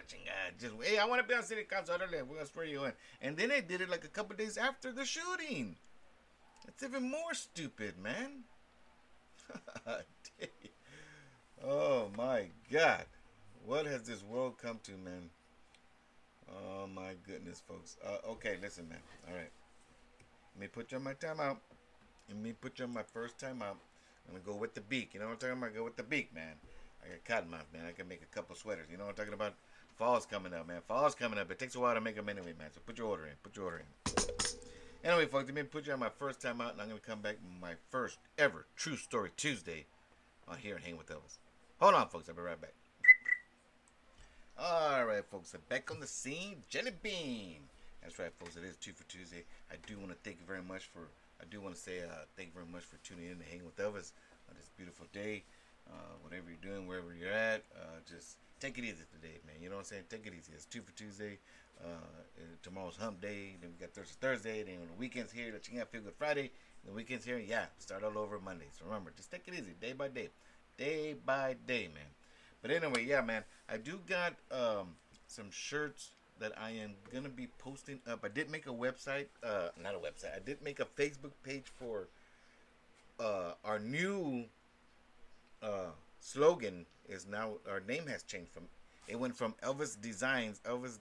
Just 0.60 0.74
hey, 0.80 0.98
I 0.98 1.06
want 1.06 1.22
to 1.22 1.26
be 1.26 1.34
on 1.34 1.42
city 1.42 1.64
council. 1.64 1.96
We're 1.98 2.22
gonna 2.22 2.46
swear 2.46 2.66
you 2.66 2.84
in. 2.84 2.92
And 3.20 3.36
then 3.36 3.48
they 3.48 3.62
did 3.62 3.80
it 3.80 3.90
like 3.90 4.04
a 4.04 4.14
couple 4.14 4.36
days 4.36 4.56
after 4.56 4.92
the 4.92 5.04
shooting. 5.04 5.74
It's 6.68 6.84
even 6.84 7.10
more 7.10 7.34
stupid, 7.34 7.98
man. 7.98 8.44
Oh 11.64 12.10
my 12.16 12.46
God. 12.70 13.04
What 13.64 13.86
has 13.86 14.02
this 14.02 14.22
world 14.22 14.58
come 14.58 14.78
to, 14.84 14.92
man? 14.92 15.30
Oh 16.48 16.86
my 16.86 17.14
goodness, 17.26 17.62
folks. 17.66 17.96
Uh, 18.04 18.30
okay, 18.30 18.56
listen, 18.62 18.88
man. 18.88 18.98
All 19.28 19.34
right. 19.34 19.50
Let 20.54 20.60
me 20.60 20.68
put 20.68 20.92
you 20.92 20.98
on 20.98 21.04
my 21.04 21.14
timeout. 21.14 21.58
Let 22.28 22.38
me 22.38 22.52
put 22.52 22.78
you 22.78 22.84
on 22.84 22.94
my 22.94 23.02
first 23.02 23.38
timeout. 23.38 23.78
I'm 24.28 24.32
gonna 24.32 24.44
go 24.44 24.54
with 24.54 24.74
the 24.74 24.80
beak. 24.80 25.14
You 25.14 25.20
know 25.20 25.26
what 25.26 25.32
I'm 25.32 25.38
talking 25.38 25.58
about? 25.58 25.74
Go 25.74 25.84
with 25.84 25.96
the 25.96 26.02
beak, 26.02 26.34
man. 26.34 26.54
I 27.02 27.08
got 27.08 27.44
cottonmouth, 27.44 27.72
man. 27.72 27.86
I 27.88 27.92
can 27.92 28.08
make 28.08 28.22
a 28.22 28.34
couple 28.34 28.54
sweaters. 28.56 28.86
You 28.90 28.96
know 28.98 29.04
what 29.04 29.10
I'm 29.10 29.16
talking 29.16 29.34
about? 29.34 29.54
Fall's 29.96 30.26
coming 30.26 30.52
up, 30.52 30.66
man. 30.66 30.80
Fall's 30.86 31.14
coming 31.14 31.38
up. 31.38 31.50
It 31.50 31.58
takes 31.58 31.74
a 31.74 31.80
while 31.80 31.94
to 31.94 32.00
make 32.00 32.16
them 32.16 32.28
anyway, 32.28 32.52
man. 32.58 32.68
So 32.74 32.80
put 32.84 32.98
your 32.98 33.08
order 33.08 33.26
in. 33.26 33.32
Put 33.42 33.56
your 33.56 33.66
order 33.66 33.82
in. 33.82 34.14
Anyway, 35.04 35.26
folks, 35.26 35.46
let 35.46 35.54
me 35.54 35.62
put 35.62 35.86
you 35.86 35.92
on 35.92 36.00
my 36.00 36.10
first 36.18 36.40
time 36.40 36.60
out, 36.60 36.72
and 36.72 36.82
I'm 36.82 36.88
gonna 36.88 37.00
come 37.00 37.20
back 37.20 37.36
my 37.60 37.74
first 37.90 38.18
ever 38.38 38.66
True 38.76 38.96
Story 38.96 39.30
Tuesday 39.36 39.86
on 40.48 40.58
here 40.58 40.74
and 40.74 40.84
Hang 40.84 40.96
with 40.96 41.08
Elvis. 41.08 41.38
Hold 41.78 41.94
on, 41.94 42.08
folks. 42.08 42.26
I'll 42.28 42.34
be 42.34 42.40
right 42.40 42.58
back. 42.58 42.72
All 44.58 45.04
right, 45.04 45.22
folks. 45.22 45.52
I'm 45.52 45.60
back 45.68 45.90
on 45.90 46.00
the 46.00 46.06
scene. 46.06 46.62
Jelly 46.70 46.92
Bean. 47.02 47.60
That's 48.02 48.18
right, 48.18 48.32
folks. 48.32 48.56
It 48.56 48.64
is 48.64 48.76
two 48.76 48.92
for 48.92 49.04
Tuesday. 49.04 49.44
I 49.70 49.74
do 49.86 49.98
want 49.98 50.08
to 50.08 50.16
thank 50.24 50.40
you 50.40 50.46
very 50.46 50.62
much 50.62 50.84
for. 50.84 51.00
I 51.38 51.44
do 51.50 51.60
want 51.60 51.74
to 51.74 51.80
say 51.80 52.00
uh, 52.00 52.24
thank 52.34 52.48
you 52.48 52.54
very 52.54 52.72
much 52.72 52.84
for 52.84 52.96
tuning 53.04 53.30
in 53.30 53.36
to 53.36 53.44
hang 53.44 53.60
with 53.62 53.76
Elvis 53.76 54.12
on 54.48 54.56
this 54.56 54.70
beautiful 54.74 55.04
day. 55.12 55.44
Uh, 55.86 56.16
whatever 56.22 56.44
you're 56.48 56.64
doing, 56.64 56.88
wherever 56.88 57.12
you're 57.12 57.30
at, 57.30 57.62
uh, 57.76 58.00
just 58.08 58.38
take 58.58 58.78
it 58.78 58.84
easy 58.84 59.04
today, 59.12 59.36
man. 59.46 59.56
You 59.60 59.68
know 59.68 59.76
what 59.76 59.92
I'm 59.92 60.00
saying? 60.00 60.04
Take 60.08 60.26
it 60.26 60.32
easy. 60.32 60.52
It's 60.54 60.64
two 60.64 60.80
for 60.80 60.92
Tuesday. 60.96 61.36
Uh, 61.84 62.00
tomorrow's 62.62 62.96
hump 62.96 63.20
day. 63.20 63.56
Then 63.60 63.76
we 63.76 63.84
got 63.84 63.92
Thursday, 63.92 64.16
Thursday. 64.18 64.62
Then 64.62 64.80
the 64.88 64.98
weekend's 64.98 65.30
here. 65.30 65.52
Let 65.52 65.68
you 65.68 65.84
feel 65.92 66.00
good 66.00 66.16
Friday. 66.16 66.52
The 66.86 66.92
weekend's 66.92 67.26
here. 67.26 67.36
Yeah, 67.36 67.66
start 67.76 68.02
all 68.02 68.16
over 68.16 68.40
Monday. 68.40 68.72
So 68.72 68.86
remember, 68.86 69.12
just 69.14 69.30
take 69.30 69.46
it 69.46 69.52
easy, 69.52 69.74
day 69.78 69.92
by 69.92 70.08
day, 70.08 70.30
day 70.78 71.14
by 71.24 71.56
day, 71.66 71.88
man. 71.92 72.10
But 72.62 72.70
anyway, 72.70 73.04
yeah, 73.04 73.20
man. 73.20 73.44
I 73.68 73.76
do 73.76 73.98
got 74.06 74.34
um, 74.50 74.96
some 75.26 75.50
shirts 75.50 76.10
that 76.38 76.52
I 76.60 76.70
am 76.70 76.94
gonna 77.12 77.28
be 77.28 77.48
posting 77.58 78.00
up. 78.06 78.24
I 78.24 78.28
did 78.28 78.50
make 78.50 78.66
a 78.66 78.72
website, 78.72 79.26
uh, 79.42 79.68
not 79.82 79.94
a 79.94 79.98
website. 79.98 80.36
I 80.36 80.40
did 80.44 80.62
make 80.62 80.80
a 80.80 80.84
Facebook 80.84 81.32
page 81.42 81.64
for 81.78 82.08
uh, 83.18 83.52
our 83.64 83.78
new 83.78 84.44
uh, 85.62 85.90
slogan 86.20 86.86
is 87.08 87.26
now 87.26 87.52
our 87.70 87.80
name 87.80 88.06
has 88.08 88.22
changed 88.22 88.50
from 88.50 88.64
it 89.08 89.18
went 89.18 89.36
from 89.36 89.54
Elvis 89.62 90.00
Designs, 90.00 90.60
Elvis 90.64 90.98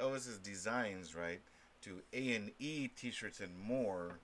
Elvis's 0.00 0.38
Designs, 0.38 1.14
right, 1.14 1.40
to 1.82 2.02
A 2.12 2.34
and 2.34 2.50
E 2.58 2.88
T-shirts 2.88 3.40
and 3.40 3.56
more. 3.58 4.18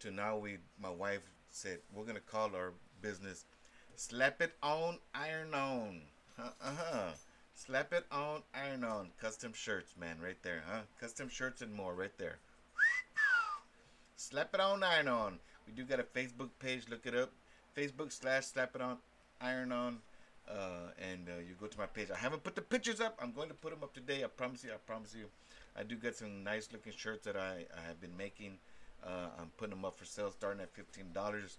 To 0.00 0.10
now 0.10 0.36
we, 0.36 0.58
my 0.82 0.90
wife 0.90 1.22
said 1.50 1.78
we're 1.94 2.04
gonna 2.04 2.20
call 2.20 2.54
our 2.56 2.72
business 3.00 3.44
Slap 3.96 4.40
It 4.40 4.54
On 4.62 4.98
Iron 5.14 5.54
On. 5.54 6.00
Uh 6.38 6.50
huh. 6.60 7.12
Slap 7.54 7.92
it 7.92 8.04
on, 8.10 8.42
iron 8.52 8.82
on. 8.82 9.10
Custom 9.20 9.52
shirts, 9.52 9.94
man, 9.98 10.16
right 10.20 10.36
there, 10.42 10.64
huh? 10.68 10.80
Custom 11.00 11.28
shirts 11.28 11.62
and 11.62 11.72
more, 11.72 11.94
right 11.94 12.16
there. 12.18 12.38
Slap 14.16 14.52
it 14.54 14.60
on, 14.60 14.82
iron 14.82 15.06
on. 15.06 15.38
We 15.66 15.72
do 15.72 15.84
got 15.84 16.00
a 16.00 16.02
Facebook 16.02 16.50
page. 16.58 16.86
Look 16.90 17.06
it 17.06 17.14
up. 17.14 17.30
Facebook 17.76 18.12
slash 18.12 18.46
slap 18.46 18.74
it 18.74 18.82
on, 18.82 18.98
iron 19.40 19.70
on. 19.70 19.98
Uh, 20.48 20.90
and 20.98 21.28
uh, 21.28 21.38
you 21.38 21.54
go 21.58 21.66
to 21.66 21.78
my 21.78 21.86
page. 21.86 22.08
I 22.10 22.18
haven't 22.18 22.42
put 22.42 22.56
the 22.56 22.62
pictures 22.62 23.00
up. 23.00 23.16
I'm 23.22 23.32
going 23.32 23.48
to 23.48 23.54
put 23.54 23.70
them 23.70 23.82
up 23.82 23.94
today. 23.94 24.24
I 24.24 24.26
promise 24.26 24.64
you. 24.64 24.72
I 24.72 24.76
promise 24.84 25.14
you. 25.16 25.26
I 25.78 25.84
do 25.84 25.94
get 25.94 26.16
some 26.16 26.42
nice 26.42 26.68
looking 26.72 26.92
shirts 26.94 27.24
that 27.24 27.36
I, 27.36 27.66
I 27.76 27.86
have 27.86 28.00
been 28.00 28.16
making. 28.16 28.58
Uh, 29.02 29.28
I'm 29.38 29.50
putting 29.56 29.76
them 29.76 29.84
up 29.84 29.96
for 29.96 30.04
sale, 30.04 30.32
starting 30.32 30.60
at 30.60 30.74
fifteen 30.74 31.12
dollars, 31.12 31.58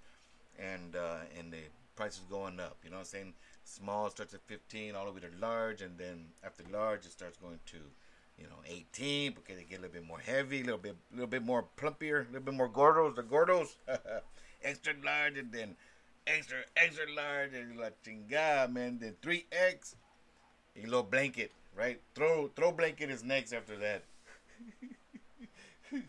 and 0.59 0.95
uh, 0.95 1.19
and 1.39 1.53
the 1.53 1.59
price 1.95 2.13
is 2.13 2.25
going 2.29 2.59
up. 2.59 2.77
You 2.83 2.89
know 2.89 2.97
what 2.97 3.01
I'm 3.01 3.07
saying? 3.07 3.33
Small 3.63 4.09
starts 4.09 4.33
at 4.33 4.41
15, 4.45 4.95
all 4.95 5.05
the 5.05 5.11
way 5.11 5.21
to 5.21 5.27
large, 5.39 5.81
and 5.81 5.97
then 5.97 6.27
after 6.43 6.63
large, 6.71 7.05
it 7.05 7.11
starts 7.11 7.37
going 7.37 7.59
to, 7.67 7.77
you 8.37 8.45
know, 8.45 8.57
18 8.65 9.33
because 9.33 9.57
they 9.57 9.63
get 9.63 9.79
a 9.79 9.81
little 9.81 9.93
bit 9.93 10.07
more 10.07 10.19
heavy, 10.19 10.61
a 10.61 10.63
little 10.63 10.77
bit, 10.77 10.95
a 11.11 11.15
little 11.15 11.27
bit 11.27 11.43
more 11.43 11.65
plumpier, 11.77 12.21
a 12.21 12.31
little 12.31 12.45
bit 12.45 12.53
more 12.53 12.69
gordos. 12.69 13.15
The 13.15 13.23
gordos, 13.23 13.75
extra 14.63 14.93
large, 15.03 15.37
and 15.37 15.51
then 15.51 15.75
extra, 16.27 16.57
extra 16.77 17.05
large, 17.15 17.53
and 17.53 17.77
la 17.77 17.89
chingada, 18.05 18.71
man. 18.71 18.99
Then 18.99 19.15
3X, 19.23 19.95
a 20.77 20.85
little 20.85 21.03
blanket, 21.03 21.51
right? 21.75 21.99
Throw, 22.13 22.49
throw 22.55 22.71
blanket 22.71 23.09
is 23.09 23.23
next 23.23 23.53
after 23.53 23.77
that. 23.77 24.03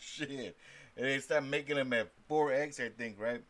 Shit. 0.00 0.56
And 0.96 1.06
they 1.06 1.18
start 1.18 1.44
making 1.44 1.76
them 1.76 1.92
at 1.92 2.10
4X, 2.28 2.80
I 2.80 2.90
think, 2.90 3.18
right? 3.18 3.42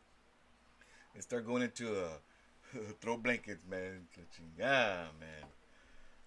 They 1.14 1.21
start 1.21 1.47
going 1.47 1.62
into 1.62 1.97
a 1.97 2.09
throw 3.00 3.17
blankets, 3.17 3.64
man. 3.69 4.07
Yeah, 4.59 5.05
man. 5.19 5.49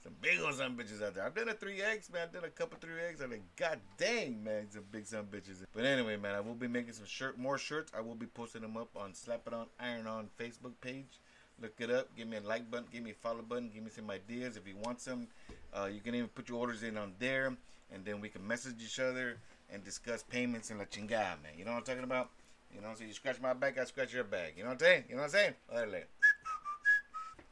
Some 0.04 0.14
big 0.22 0.42
old 0.42 0.56
some 0.56 0.76
bitches 0.76 1.02
out 1.02 1.16
there. 1.16 1.26
I've 1.26 1.34
done 1.34 1.48
a 1.48 1.54
3X, 1.54 2.12
man. 2.12 2.24
I've 2.24 2.34
done 2.34 2.44
a 2.44 2.50
couple 2.50 2.78
3X. 2.78 3.24
I'm 3.24 3.32
like, 3.32 3.56
god 3.56 3.80
dang, 3.98 4.44
man. 4.44 4.68
Some 4.70 4.84
big 4.92 5.06
some 5.06 5.28
bitches. 5.28 5.64
But 5.74 5.86
anyway, 5.86 6.18
man, 6.18 6.36
I 6.36 6.42
will 6.42 6.56
be 6.56 6.68
making 6.68 6.92
some 6.92 7.06
shirt, 7.06 7.38
more 7.40 7.58
shirts. 7.58 7.94
I 7.98 8.02
will 8.02 8.16
be 8.16 8.26
posting 8.26 8.64
them 8.64 8.76
up 8.76 8.90
on 8.98 9.14
Slap 9.14 9.48
It 9.48 9.54
On 9.54 9.68
Iron 9.80 10.08
On 10.08 10.28
Facebook 10.38 10.74
page. 10.82 11.20
Look 11.62 11.76
it 11.80 11.90
up. 11.90 12.10
Give 12.18 12.28
me 12.28 12.38
a 12.38 12.42
like 12.42 12.70
button. 12.70 12.88
Give 12.92 13.02
me 13.02 13.12
a 13.12 13.14
follow 13.14 13.44
button. 13.44 13.72
Give 13.74 13.84
me 13.84 13.92
some 13.96 14.10
ideas. 14.10 14.58
If 14.58 14.68
you 14.68 14.76
want 14.76 15.00
some, 15.00 15.28
uh, 15.74 15.86
you 15.86 16.02
can 16.02 16.16
even 16.16 16.28
put 16.28 16.50
your 16.50 16.60
orders 16.60 16.84
in 16.84 16.98
on 16.98 17.14
there. 17.20 17.56
And 17.94 18.04
then 18.04 18.20
we 18.20 18.28
can 18.28 18.46
message 18.46 18.76
each 18.84 19.00
other 19.00 19.38
and 19.72 19.86
discuss 19.86 20.24
payments 20.24 20.70
and 20.70 20.80
la 20.80 20.86
chingada, 20.86 21.42
man. 21.42 21.54
You 21.58 21.64
know 21.64 21.72
what 21.72 21.78
I'm 21.78 21.84
talking 21.86 22.04
about? 22.04 22.30
You 22.74 22.82
know, 22.82 22.90
so 22.96 23.04
you 23.04 23.14
scratch 23.14 23.40
my 23.42 23.54
back, 23.54 23.78
I 23.78 23.86
scratch 23.86 24.14
your 24.14 24.24
back. 24.24 24.54
You 24.58 24.64
know 24.64 24.70
what 24.70 24.76
I'm 24.76 24.80
saying? 24.80 25.04
You 25.10 25.16
know 25.16 25.22
what 25.22 25.26
I'm 25.28 25.32
saying? 25.32 25.54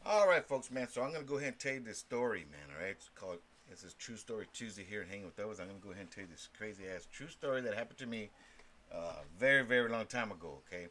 All 0.05 0.27
right, 0.27 0.45
folks, 0.45 0.71
man. 0.71 0.87
So 0.89 1.03
I'm 1.03 1.11
gonna 1.11 1.23
go 1.23 1.37
ahead 1.37 1.49
and 1.49 1.59
tell 1.59 1.73
you 1.73 1.79
this 1.79 1.99
story, 1.99 2.45
man. 2.51 2.75
All 2.75 2.83
right, 2.83 2.91
it's 2.91 3.09
called 3.13 3.37
this 3.69 3.83
is 3.83 3.93
True 3.93 4.17
Story 4.17 4.47
Tuesday 4.51 4.83
here 4.83 5.01
and 5.01 5.09
Hanging 5.09 5.25
with 5.25 5.37
Elvis. 5.37 5.61
I'm 5.61 5.67
gonna 5.67 5.79
go 5.81 5.91
ahead 5.91 6.01
and 6.01 6.11
tell 6.11 6.23
you 6.23 6.29
this 6.29 6.49
crazy 6.57 6.83
ass 6.93 7.07
true 7.11 7.27
story 7.27 7.61
that 7.61 7.75
happened 7.75 7.99
to 7.99 8.07
me 8.07 8.29
uh, 8.93 9.19
very, 9.39 9.63
very 9.63 9.89
long 9.89 10.07
time 10.07 10.31
ago. 10.31 10.59
Okay, 10.67 10.87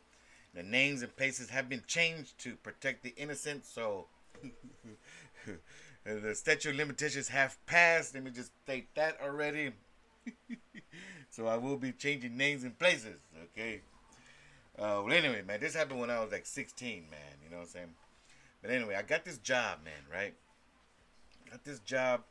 the 0.54 0.62
names 0.62 1.02
and 1.02 1.14
places 1.16 1.50
have 1.50 1.68
been 1.68 1.82
changed 1.86 2.38
to 2.38 2.54
protect 2.54 3.02
the 3.02 3.14
innocent. 3.16 3.66
So 3.66 4.06
the 6.04 6.34
statute 6.34 6.70
of 6.70 6.76
limitations 6.76 7.28
have 7.28 7.58
passed. 7.66 8.14
Let 8.14 8.24
me 8.24 8.30
just 8.30 8.52
state 8.62 8.94
that 8.94 9.18
already. 9.22 9.72
so 11.30 11.48
I 11.48 11.56
will 11.56 11.76
be 11.76 11.92
changing 11.92 12.36
names 12.36 12.62
and 12.64 12.78
places. 12.78 13.20
Okay. 13.52 13.80
Uh, 14.80 15.02
well, 15.04 15.12
anyway, 15.12 15.42
man, 15.46 15.60
this 15.60 15.74
happened 15.74 16.00
when 16.00 16.08
I 16.08 16.20
was 16.20 16.32
like 16.32 16.46
16, 16.46 17.04
man. 17.10 17.20
You 17.44 17.50
know 17.50 17.58
what 17.58 17.64
I'm 17.64 17.68
saying? 17.68 17.94
But 18.62 18.70
anyway, 18.70 18.94
I 18.94 19.02
got 19.02 19.26
this 19.26 19.36
job, 19.36 19.80
man, 19.84 19.92
right? 20.10 20.32
Got 21.50 21.64
this 21.64 21.80
job, 21.80 22.22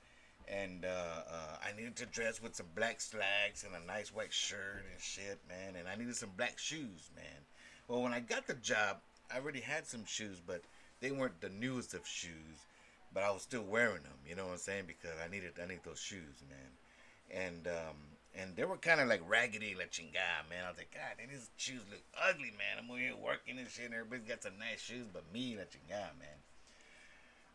and 0.47 0.83
uh, 0.83 0.87
uh, 1.31 1.57
I 1.63 1.77
needed 1.77 1.95
to 1.97 2.07
dress 2.07 2.41
with 2.41 2.55
some 2.55 2.65
black 2.75 3.01
slacks 3.01 3.63
and 3.63 3.75
a 3.75 3.85
nice 3.85 4.11
white 4.11 4.33
shirt 4.33 4.83
and 4.91 4.99
shit, 4.99 5.37
man. 5.47 5.75
And 5.77 5.87
I 5.87 5.95
needed 5.95 6.15
some 6.15 6.31
black 6.37 6.57
shoes, 6.57 7.11
man. 7.15 7.45
Well, 7.87 8.01
when 8.01 8.13
I 8.13 8.19
got 8.19 8.47
the 8.47 8.55
job, 8.55 8.97
I 9.31 9.37
already 9.37 9.61
had 9.61 9.85
some 9.85 10.05
shoes, 10.05 10.41
but 10.45 10.61
they 11.01 11.11
weren't 11.11 11.41
the 11.41 11.49
newest 11.49 11.93
of 11.93 12.07
shoes. 12.07 12.65
But 13.13 13.23
I 13.23 13.31
was 13.31 13.43
still 13.43 13.63
wearing 13.63 14.03
them, 14.03 14.17
you 14.27 14.35
know 14.35 14.45
what 14.45 14.53
I'm 14.53 14.57
saying? 14.59 14.83
Because 14.87 15.17
I 15.23 15.29
needed, 15.29 15.53
I 15.61 15.67
needed 15.67 15.83
those 15.83 15.99
shoes, 15.99 16.43
man. 16.47 17.45
And 17.47 17.67
um, 17.67 17.97
and 18.35 18.55
they 18.55 18.63
were 18.63 18.77
kind 18.77 19.01
of 19.01 19.07
like 19.07 19.21
raggedy, 19.27 19.75
like 19.77 19.91
chingada, 19.91 20.47
man. 20.49 20.65
I 20.65 20.69
was 20.69 20.77
like, 20.77 20.93
God, 20.93 21.17
these 21.17 21.49
shoes 21.57 21.81
look 21.89 22.01
ugly, 22.17 22.51
man. 22.57 22.77
I'm 22.77 22.89
over 22.89 22.99
here 22.99 23.15
working 23.15 23.57
and 23.57 23.67
shit, 23.69 23.85
and 23.85 23.93
everybody's 23.93 24.27
got 24.27 24.43
some 24.43 24.57
nice 24.59 24.81
shoes, 24.81 25.07
but 25.11 25.23
me, 25.33 25.57
like 25.57 25.71
chingada, 25.71 26.17
man. 26.19 26.39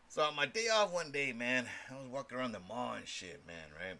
So 0.09 0.23
on 0.23 0.35
my 0.35 0.45
day 0.45 0.67
off 0.69 0.93
one 0.93 1.11
day, 1.11 1.33
man, 1.33 1.65
I 1.91 1.95
was 1.95 2.07
walking 2.07 2.37
around 2.37 2.53
the 2.53 2.59
mall 2.59 2.93
and 2.93 3.07
shit, 3.07 3.41
man, 3.47 3.67
right? 3.77 3.97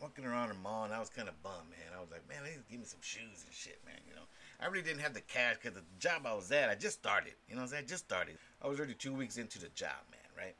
Walking 0.00 0.24
around 0.24 0.48
the 0.48 0.54
mall, 0.54 0.84
and 0.84 0.94
I 0.94 1.00
was 1.00 1.10
kind 1.10 1.28
of 1.28 1.42
bummed, 1.42 1.70
man. 1.70 1.96
I 1.96 2.00
was 2.00 2.10
like, 2.10 2.26
man, 2.28 2.42
they 2.44 2.56
give 2.70 2.80
me 2.80 2.86
some 2.86 3.02
shoes 3.02 3.44
and 3.44 3.54
shit, 3.54 3.78
man, 3.84 4.00
you 4.08 4.14
know. 4.14 4.22
I 4.60 4.66
really 4.66 4.82
didn't 4.82 5.00
have 5.02 5.14
the 5.14 5.20
cash 5.20 5.56
because 5.60 5.76
the 5.76 5.84
job 5.98 6.22
I 6.24 6.34
was 6.34 6.50
at, 6.52 6.70
I 6.70 6.76
just 6.76 6.98
started. 6.98 7.34
You 7.48 7.56
know 7.56 7.62
what 7.62 7.66
I'm 7.66 7.70
saying? 7.70 7.84
I 7.84 7.88
just 7.88 8.04
started. 8.04 8.36
I 8.62 8.68
was 8.68 8.78
already 8.78 8.94
two 8.94 9.12
weeks 9.12 9.36
into 9.36 9.58
the 9.58 9.68
job, 9.74 10.00
man, 10.10 10.20
right? 10.36 10.54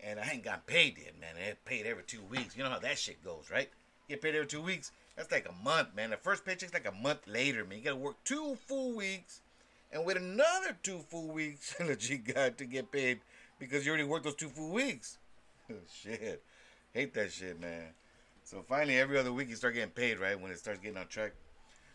And 0.00 0.20
I 0.20 0.30
ain't 0.30 0.44
got 0.44 0.66
paid 0.66 0.98
yet, 0.98 1.18
man. 1.20 1.34
I 1.36 1.54
paid 1.64 1.86
every 1.86 2.04
two 2.04 2.22
weeks. 2.30 2.56
You 2.56 2.64
know 2.64 2.70
how 2.70 2.78
that 2.78 2.98
shit 2.98 3.24
goes, 3.24 3.50
right? 3.50 3.70
Get 4.10 4.22
paid 4.22 4.34
every 4.34 4.48
two 4.48 4.60
weeks. 4.60 4.90
That's 5.14 5.30
like 5.30 5.48
a 5.48 5.64
month, 5.64 5.94
man. 5.94 6.10
The 6.10 6.16
first 6.16 6.44
paycheck's 6.44 6.74
like 6.74 6.88
a 6.88 6.90
month 6.90 7.28
later, 7.28 7.64
man. 7.64 7.78
You 7.78 7.84
gotta 7.84 7.96
work 7.96 8.16
two 8.24 8.58
full 8.66 8.96
weeks 8.96 9.40
and 9.92 10.04
wait 10.04 10.16
another 10.16 10.76
two 10.82 10.98
full 11.08 11.28
weeks 11.28 11.76
that 11.78 12.10
you 12.10 12.18
got 12.18 12.58
to 12.58 12.64
get 12.64 12.90
paid 12.90 13.20
because 13.60 13.86
you 13.86 13.92
already 13.92 14.08
worked 14.08 14.24
those 14.24 14.34
two 14.34 14.48
full 14.48 14.72
weeks. 14.72 15.16
shit. 16.02 16.42
Hate 16.92 17.14
that 17.14 17.30
shit, 17.30 17.60
man. 17.60 17.90
So 18.42 18.64
finally, 18.68 18.98
every 18.98 19.16
other 19.16 19.32
week 19.32 19.48
you 19.48 19.54
start 19.54 19.74
getting 19.74 19.90
paid, 19.90 20.18
right? 20.18 20.40
When 20.40 20.50
it 20.50 20.58
starts 20.58 20.80
getting 20.80 20.98
on 20.98 21.06
track. 21.06 21.30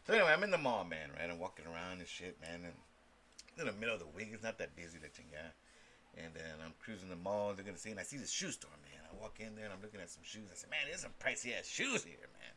So 0.08 0.14
anyway, 0.14 0.32
I'm 0.32 0.44
in 0.44 0.52
the 0.52 0.58
mall, 0.58 0.86
man, 0.86 1.10
right? 1.20 1.30
I'm 1.30 1.38
walking 1.38 1.66
around 1.66 2.00
and 2.00 2.08
shit, 2.08 2.38
man. 2.42 2.62
And 2.64 2.74
in 3.60 3.66
the 3.66 3.74
middle 3.74 3.96
of 3.96 4.00
the 4.00 4.08
week, 4.16 4.30
it's 4.32 4.42
not 4.44 4.58
that 4.60 4.74
busy 4.78 5.00
that 5.00 5.18
you 5.18 5.26
got. 5.34 5.52
And 6.18 6.34
then 6.34 6.64
I'm 6.64 6.74
cruising 6.80 7.10
the 7.10 7.18
mall, 7.18 7.54
they're 7.54 7.66
gonna 7.66 7.78
see, 7.78 7.92
and 7.92 8.00
I 8.00 8.04
see 8.04 8.18
this 8.18 8.32
shoe 8.32 8.52
store, 8.52 8.72
man. 8.84 9.02
I 9.12 9.22
walk 9.22 9.40
in 9.40 9.56
there 9.56 9.66
and 9.66 9.74
I'm 9.74 9.82
looking 9.82 10.00
at 10.00 10.10
some 10.10 10.24
shoes. 10.24 10.48
I 10.52 10.56
said, 10.56 10.70
man, 10.70 10.80
there's 10.88 11.02
some 11.02 11.12
pricey 11.20 11.58
ass 11.58 11.68
shoes 11.68 12.04
here, 12.04 12.30
man. 12.40 12.54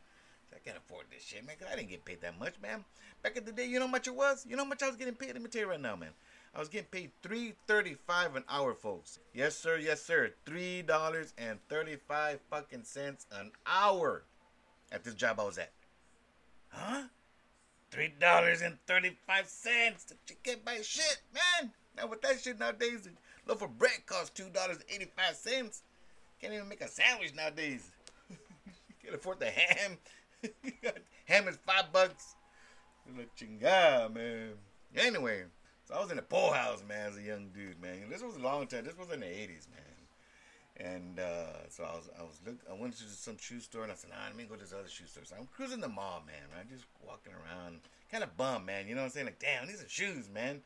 I 0.53 0.57
can't 0.65 0.77
afford 0.77 1.05
this 1.11 1.23
shit, 1.23 1.45
man, 1.45 1.55
because 1.57 1.71
I 1.71 1.75
didn't 1.75 1.89
get 1.89 2.05
paid 2.05 2.21
that 2.21 2.39
much, 2.39 2.53
man. 2.61 2.83
Back 3.21 3.37
in 3.37 3.45
the 3.45 3.51
day, 3.51 3.65
you 3.65 3.79
know 3.79 3.85
how 3.85 3.91
much 3.91 4.07
it 4.07 4.15
was? 4.15 4.45
You 4.49 4.55
know 4.55 4.63
how 4.63 4.69
much 4.69 4.81
I 4.81 4.87
was 4.87 4.95
getting 4.95 5.13
paid? 5.13 5.33
Let 5.33 5.41
me 5.41 5.49
tell 5.49 5.61
you 5.61 5.69
right 5.69 5.79
now, 5.79 5.95
man. 5.95 6.09
I 6.55 6.59
was 6.59 6.69
getting 6.69 6.87
paid 6.87 7.11
three 7.21 7.53
thirty-five 7.67 8.35
an 8.35 8.43
hour, 8.49 8.73
folks. 8.73 9.19
Yes, 9.33 9.55
sir. 9.55 9.77
Yes, 9.77 10.01
sir. 10.01 10.31
Three 10.45 10.81
dollars 10.81 11.33
and 11.37 11.59
thirty-five 11.69 12.39
fucking 12.49 12.85
cents 12.85 13.27
an 13.31 13.51
hour 13.67 14.23
at 14.91 15.03
this 15.03 15.13
job 15.13 15.39
I 15.39 15.43
was 15.43 15.59
at. 15.59 15.71
Huh? 16.69 17.03
Three 17.91 18.13
dollars 18.19 18.61
and 18.61 18.79
thirty-five 18.87 19.47
cents. 19.47 20.11
You 20.27 20.35
can't 20.43 20.65
buy 20.65 20.79
shit, 20.81 21.21
man. 21.33 21.71
Now 21.95 22.07
with 22.07 22.23
that 22.23 22.39
shit 22.39 22.59
nowadays, 22.59 23.07
loaf 23.49 23.61
of 23.63 23.77
bread 23.77 24.05
costs 24.05 24.29
two 24.29 24.49
dollars 24.49 24.77
and 24.77 24.85
eighty-five 24.89 25.35
cents. 25.35 25.81
Can't 26.39 26.53
even 26.53 26.69
make 26.69 26.81
a 26.81 26.87
sandwich 26.87 27.33
nowadays. 27.35 27.89
Can't 29.03 29.15
afford 29.15 29.39
the 29.39 29.47
ham. 29.47 29.97
ham 31.25 31.47
is 31.47 31.57
five 31.65 31.91
bucks. 31.91 32.35
La 33.17 33.23
chingada, 33.37 34.13
man. 34.13 34.51
Anyway, 34.95 35.43
so 35.83 35.95
I 35.95 36.01
was 36.01 36.11
in 36.11 36.17
the 36.17 36.23
poorhouse, 36.23 36.83
man, 36.87 37.09
as 37.09 37.17
a 37.17 37.21
young 37.21 37.49
dude, 37.49 37.81
man. 37.81 38.07
This 38.09 38.21
was 38.21 38.35
a 38.35 38.39
long 38.39 38.67
time. 38.67 38.85
This 38.85 38.97
was 38.97 39.11
in 39.11 39.19
the 39.21 39.25
'80s, 39.25 39.67
man. 39.69 39.89
And 40.77 41.19
uh, 41.19 41.67
so 41.69 41.83
I 41.83 41.93
was, 41.95 42.09
I 42.17 42.23
was 42.23 42.39
look. 42.45 42.55
I 42.69 42.73
went 42.79 42.95
to 42.97 43.03
some 43.03 43.37
shoe 43.37 43.59
store, 43.59 43.83
and 43.83 43.91
I 43.91 43.95
said, 43.95 44.11
"Nah, 44.11 44.27
let 44.27 44.37
me 44.37 44.45
go 44.45 44.55
to 44.55 44.61
this 44.61 44.73
other 44.73 44.87
shoe 44.87 45.07
store." 45.07 45.25
So 45.25 45.35
I'm 45.37 45.47
cruising 45.47 45.81
the 45.81 45.89
mall, 45.89 46.23
man. 46.25 46.55
Right, 46.55 46.69
just 46.69 46.85
walking 47.05 47.33
around, 47.33 47.79
kind 48.11 48.23
of 48.23 48.37
bum, 48.37 48.65
man. 48.65 48.87
You 48.87 48.95
know 48.95 49.01
what 49.01 49.07
I'm 49.07 49.11
saying? 49.11 49.25
Like, 49.25 49.39
damn, 49.39 49.67
these 49.67 49.83
are 49.83 49.89
shoes, 49.89 50.29
man. 50.29 50.61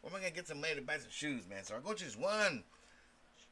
Where 0.00 0.12
am 0.12 0.16
I 0.16 0.20
gonna 0.20 0.34
get 0.34 0.48
some 0.48 0.60
money 0.60 0.74
to 0.74 0.82
buy 0.82 0.98
some 0.98 1.10
shoes, 1.10 1.42
man? 1.48 1.64
So 1.64 1.74
I 1.76 1.80
go 1.80 1.92
to 1.92 2.04
this 2.04 2.16
one 2.16 2.62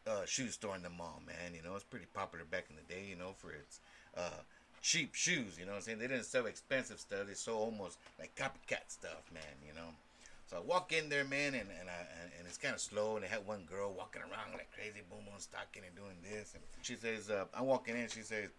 uh, 0.06 0.24
shoe 0.24 0.48
store 0.48 0.76
in 0.76 0.82
the 0.82 0.90
mall, 0.90 1.20
man. 1.26 1.54
You 1.54 1.62
know, 1.62 1.74
it's 1.74 1.84
pretty 1.84 2.06
popular 2.14 2.44
back 2.44 2.66
in 2.70 2.76
the 2.76 2.94
day, 2.94 3.04
you 3.08 3.16
know, 3.16 3.34
for 3.36 3.50
its 3.50 3.80
uh, 4.16 4.42
cheap 4.82 5.14
shoes. 5.14 5.58
You 5.58 5.66
know 5.66 5.72
what 5.72 5.78
I'm 5.78 5.82
saying? 5.82 5.98
They 5.98 6.06
didn't 6.06 6.24
sell 6.24 6.46
expensive 6.46 7.00
stuff. 7.00 7.26
They 7.26 7.34
sold 7.34 7.72
almost 7.72 7.98
like 8.18 8.34
copycat 8.36 8.88
stuff, 8.88 9.24
man. 9.32 9.42
You 9.66 9.74
know. 9.74 9.90
So 10.46 10.58
I 10.58 10.60
walk 10.60 10.92
in 10.92 11.08
there, 11.08 11.24
man, 11.24 11.54
and 11.54 11.66
and, 11.80 11.90
I, 11.90 12.06
and, 12.22 12.30
and 12.38 12.46
it's 12.46 12.58
kind 12.58 12.74
of 12.74 12.80
slow. 12.80 13.16
And 13.16 13.24
they 13.24 13.28
had 13.28 13.44
one 13.46 13.64
girl 13.68 13.92
walking 13.96 14.22
around 14.22 14.52
like 14.52 14.70
crazy, 14.70 15.02
boom, 15.10 15.26
boom, 15.26 15.34
stocking 15.38 15.82
and 15.84 15.96
doing 15.96 16.14
this. 16.22 16.54
And 16.54 16.62
she 16.82 16.94
says, 16.94 17.30
uh, 17.30 17.46
I'm 17.52 17.66
walking 17.66 17.96
in. 17.96 18.08
She 18.08 18.22
says, 18.22 18.50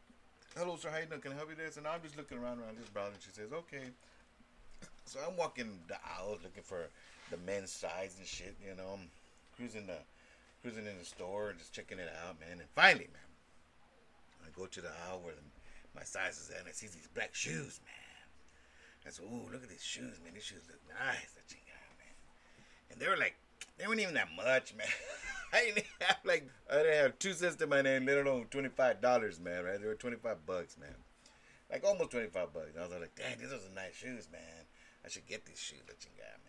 "Hello, 0.57 0.75
sir. 0.75 0.89
How 0.91 0.99
you 0.99 1.05
doing? 1.05 1.21
Can 1.21 1.31
I 1.31 1.35
help 1.35 1.49
you 1.49 1.55
this?" 1.55 1.77
And 1.77 1.87
I'm 1.87 2.01
just 2.03 2.17
looking 2.17 2.37
around 2.37 2.59
around 2.59 2.77
this 2.77 2.89
browsing. 2.89 3.23
She 3.23 3.31
says, 3.31 3.53
"Okay." 3.53 3.87
So 5.05 5.19
I'm 5.25 5.37
walking 5.37 5.79
the 5.87 5.95
aisles 6.03 6.39
looking 6.43 6.63
for 6.63 6.89
the 7.29 7.37
men's 7.37 7.71
size 7.71 8.15
and 8.17 8.27
shit. 8.27 8.55
You 8.61 8.75
know, 8.75 8.99
I'm 8.99 9.09
cruising 9.55 9.87
the 9.87 9.99
cruising 10.61 10.85
in 10.85 10.97
the 10.97 11.05
store 11.05 11.49
and 11.49 11.59
just 11.59 11.73
checking 11.73 11.99
it 11.99 12.09
out, 12.25 12.39
man. 12.39 12.59
And 12.59 12.69
finally, 12.75 13.09
man, 13.13 13.29
I 14.45 14.49
go 14.57 14.65
to 14.65 14.81
the 14.81 14.89
aisle 15.07 15.21
where 15.23 15.33
the, 15.33 15.41
my 15.95 16.03
size 16.03 16.39
is 16.39 16.49
at, 16.49 16.59
and 16.61 16.67
I 16.67 16.71
see 16.71 16.87
these 16.87 17.09
black 17.13 17.33
shoes, 17.33 17.79
man. 17.85 18.07
I 19.05 19.09
said, 19.09 19.25
"Ooh, 19.25 19.47
look 19.51 19.63
at 19.63 19.69
these 19.69 19.83
shoes, 19.83 20.19
man. 20.23 20.33
These 20.33 20.43
shoes 20.43 20.67
look 20.67 20.81
nice." 20.89 21.31
That 21.31 21.47
got, 21.47 21.87
man. 21.95 22.15
And 22.91 22.99
they 22.99 23.07
were 23.07 23.15
like, 23.15 23.35
they 23.77 23.87
weren't 23.87 23.99
even 23.99 24.15
that 24.15 24.29
much, 24.35 24.75
man. 24.75 24.87
I 25.53 25.65
didn't 25.65 25.85
have 26.01 26.17
like 26.25 26.49
I 26.69 26.77
didn't 26.77 27.03
have 27.03 27.19
two 27.19 27.33
cents 27.33 27.55
to 27.57 27.67
my 27.67 27.81
name, 27.81 28.05
let 28.05 28.17
alone 28.17 28.47
twenty 28.49 28.69
five 28.69 29.01
dollars, 29.01 29.39
man. 29.39 29.63
Right? 29.63 29.79
They 29.79 29.87
were 29.87 29.95
twenty 29.95 30.17
five 30.17 30.45
bucks, 30.45 30.77
man. 30.77 30.95
Like 31.71 31.85
almost 31.85 32.11
twenty 32.11 32.27
five 32.27 32.53
bucks. 32.53 32.75
I 32.77 32.81
was 32.81 32.91
like, 32.91 33.15
"Damn, 33.15 33.39
these 33.39 33.53
are 33.53 33.59
some 33.59 33.75
nice 33.75 33.95
shoes, 33.95 34.27
man. 34.31 34.65
I 35.05 35.09
should 35.09 35.27
get 35.27 35.45
these 35.45 35.59
shoes 35.59 35.83
that 35.87 36.03
you 36.03 36.11
got, 36.17 36.39
man." 36.43 36.46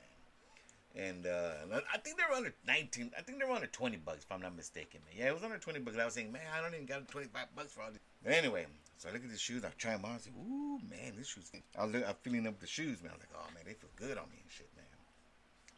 And 0.96 1.26
uh, 1.26 1.52
I 1.92 1.98
think 1.98 2.16
they 2.16 2.24
were 2.28 2.36
under 2.36 2.54
nineteen. 2.66 3.10
I 3.16 3.22
think 3.22 3.38
they 3.38 3.44
were 3.44 3.54
under 3.54 3.66
twenty 3.66 3.96
bucks, 3.96 4.24
if 4.24 4.32
I'm 4.32 4.40
not 4.40 4.56
mistaken. 4.56 5.00
Man. 5.04 5.14
Yeah, 5.16 5.28
it 5.28 5.34
was 5.34 5.44
under 5.44 5.58
twenty 5.58 5.80
bucks. 5.80 5.96
I 5.98 6.04
was 6.04 6.14
saying, 6.14 6.32
man, 6.32 6.42
I 6.56 6.60
don't 6.62 6.74
even 6.74 6.86
got 6.86 7.06
twenty 7.08 7.28
five 7.28 7.46
bucks 7.54 7.72
for 7.72 7.82
all 7.82 7.90
this. 7.90 8.00
But 8.22 8.32
anyway, 8.32 8.66
so 8.96 9.08
I 9.08 9.12
look 9.12 9.22
at 9.22 9.30
these 9.30 9.40
shoes. 9.40 9.64
I 9.64 9.70
try 9.78 9.92
them 9.92 10.04
on. 10.04 10.14
I 10.14 10.18
say, 10.18 10.30
ooh, 10.30 10.80
man, 10.88 11.14
these 11.16 11.28
shoes. 11.28 11.50
I 11.78 11.84
was, 11.84 11.94
I'm 11.94 12.14
feeling 12.22 12.46
up 12.46 12.58
the 12.58 12.66
shoes, 12.66 13.02
man. 13.02 13.12
I 13.12 13.14
was 13.14 13.22
like, 13.22 13.34
oh 13.36 13.54
man, 13.54 13.64
they 13.66 13.74
feel 13.74 13.90
good 13.96 14.18
on 14.18 14.28
me 14.30 14.40
and 14.42 14.50
shit, 14.50 14.68
man. 14.74 14.84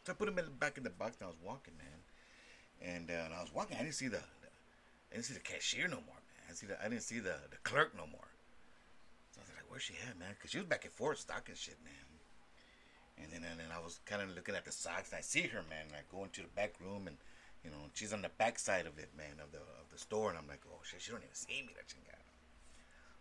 So 0.03 0.13
I 0.13 0.15
put 0.15 0.25
them 0.25 0.39
in 0.39 0.45
the 0.45 0.51
back 0.51 0.77
in 0.77 0.83
the 0.83 0.89
box, 0.89 1.17
and 1.19 1.25
I 1.25 1.29
was 1.29 1.37
walking, 1.43 1.73
man. 1.77 1.99
And, 2.81 3.11
uh, 3.11 3.25
and 3.25 3.33
I 3.33 3.41
was 3.41 3.53
walking. 3.53 3.77
I 3.77 3.83
didn't 3.83 3.93
see 3.93 4.07
the, 4.07 4.17
the, 4.17 4.49
I 5.11 5.13
didn't 5.13 5.25
see 5.25 5.35
the 5.35 5.39
cashier 5.45 5.87
no 5.87 6.01
more, 6.01 6.17
man. 6.17 6.49
I 6.49 6.53
see 6.53 6.65
the, 6.65 6.81
I 6.83 6.89
didn't 6.89 7.03
see 7.03 7.19
the 7.19 7.37
the 7.51 7.61
clerk 7.63 7.93
no 7.95 8.07
more. 8.07 8.25
So 9.29 9.39
I 9.39 9.45
was 9.45 9.49
like, 9.53 9.69
where's 9.69 9.83
she 9.83 9.93
at, 10.09 10.17
man? 10.17 10.33
Because 10.33 10.49
she 10.49 10.57
was 10.57 10.65
back 10.65 10.83
and 10.83 10.93
forth 10.93 11.19
stocking 11.19 11.53
shit, 11.53 11.77
man. 11.83 11.93
And 13.23 13.31
then, 13.31 13.43
and 13.49 13.59
then 13.59 13.71
I 13.73 13.79
was 13.79 13.99
kind 14.05 14.21
of 14.21 14.35
looking 14.35 14.55
at 14.55 14.65
the 14.65 14.71
socks, 14.71 15.09
and 15.11 15.19
I 15.19 15.21
see 15.21 15.47
her, 15.47 15.63
man. 15.69 15.87
And 15.87 15.95
I 15.95 16.03
go 16.09 16.23
into 16.23 16.41
the 16.41 16.53
back 16.55 16.73
room, 16.81 17.07
and 17.07 17.17
you 17.63 17.69
know, 17.69 17.89
she's 17.93 18.13
on 18.13 18.21
the 18.21 18.33
back 18.37 18.57
side 18.57 18.87
of 18.87 18.97
it, 18.97 19.09
man, 19.15 19.37
of 19.41 19.51
the 19.51 19.61
of 19.79 19.89
the 19.91 19.97
store. 19.97 20.29
And 20.29 20.37
I'm 20.37 20.47
like, 20.47 20.61
oh 20.67 20.79
shit, 20.83 21.01
she 21.01 21.11
don't 21.11 21.21
even 21.21 21.35
see 21.35 21.61
me, 21.61 21.73
that 21.75 21.87
chingada. 21.87 22.25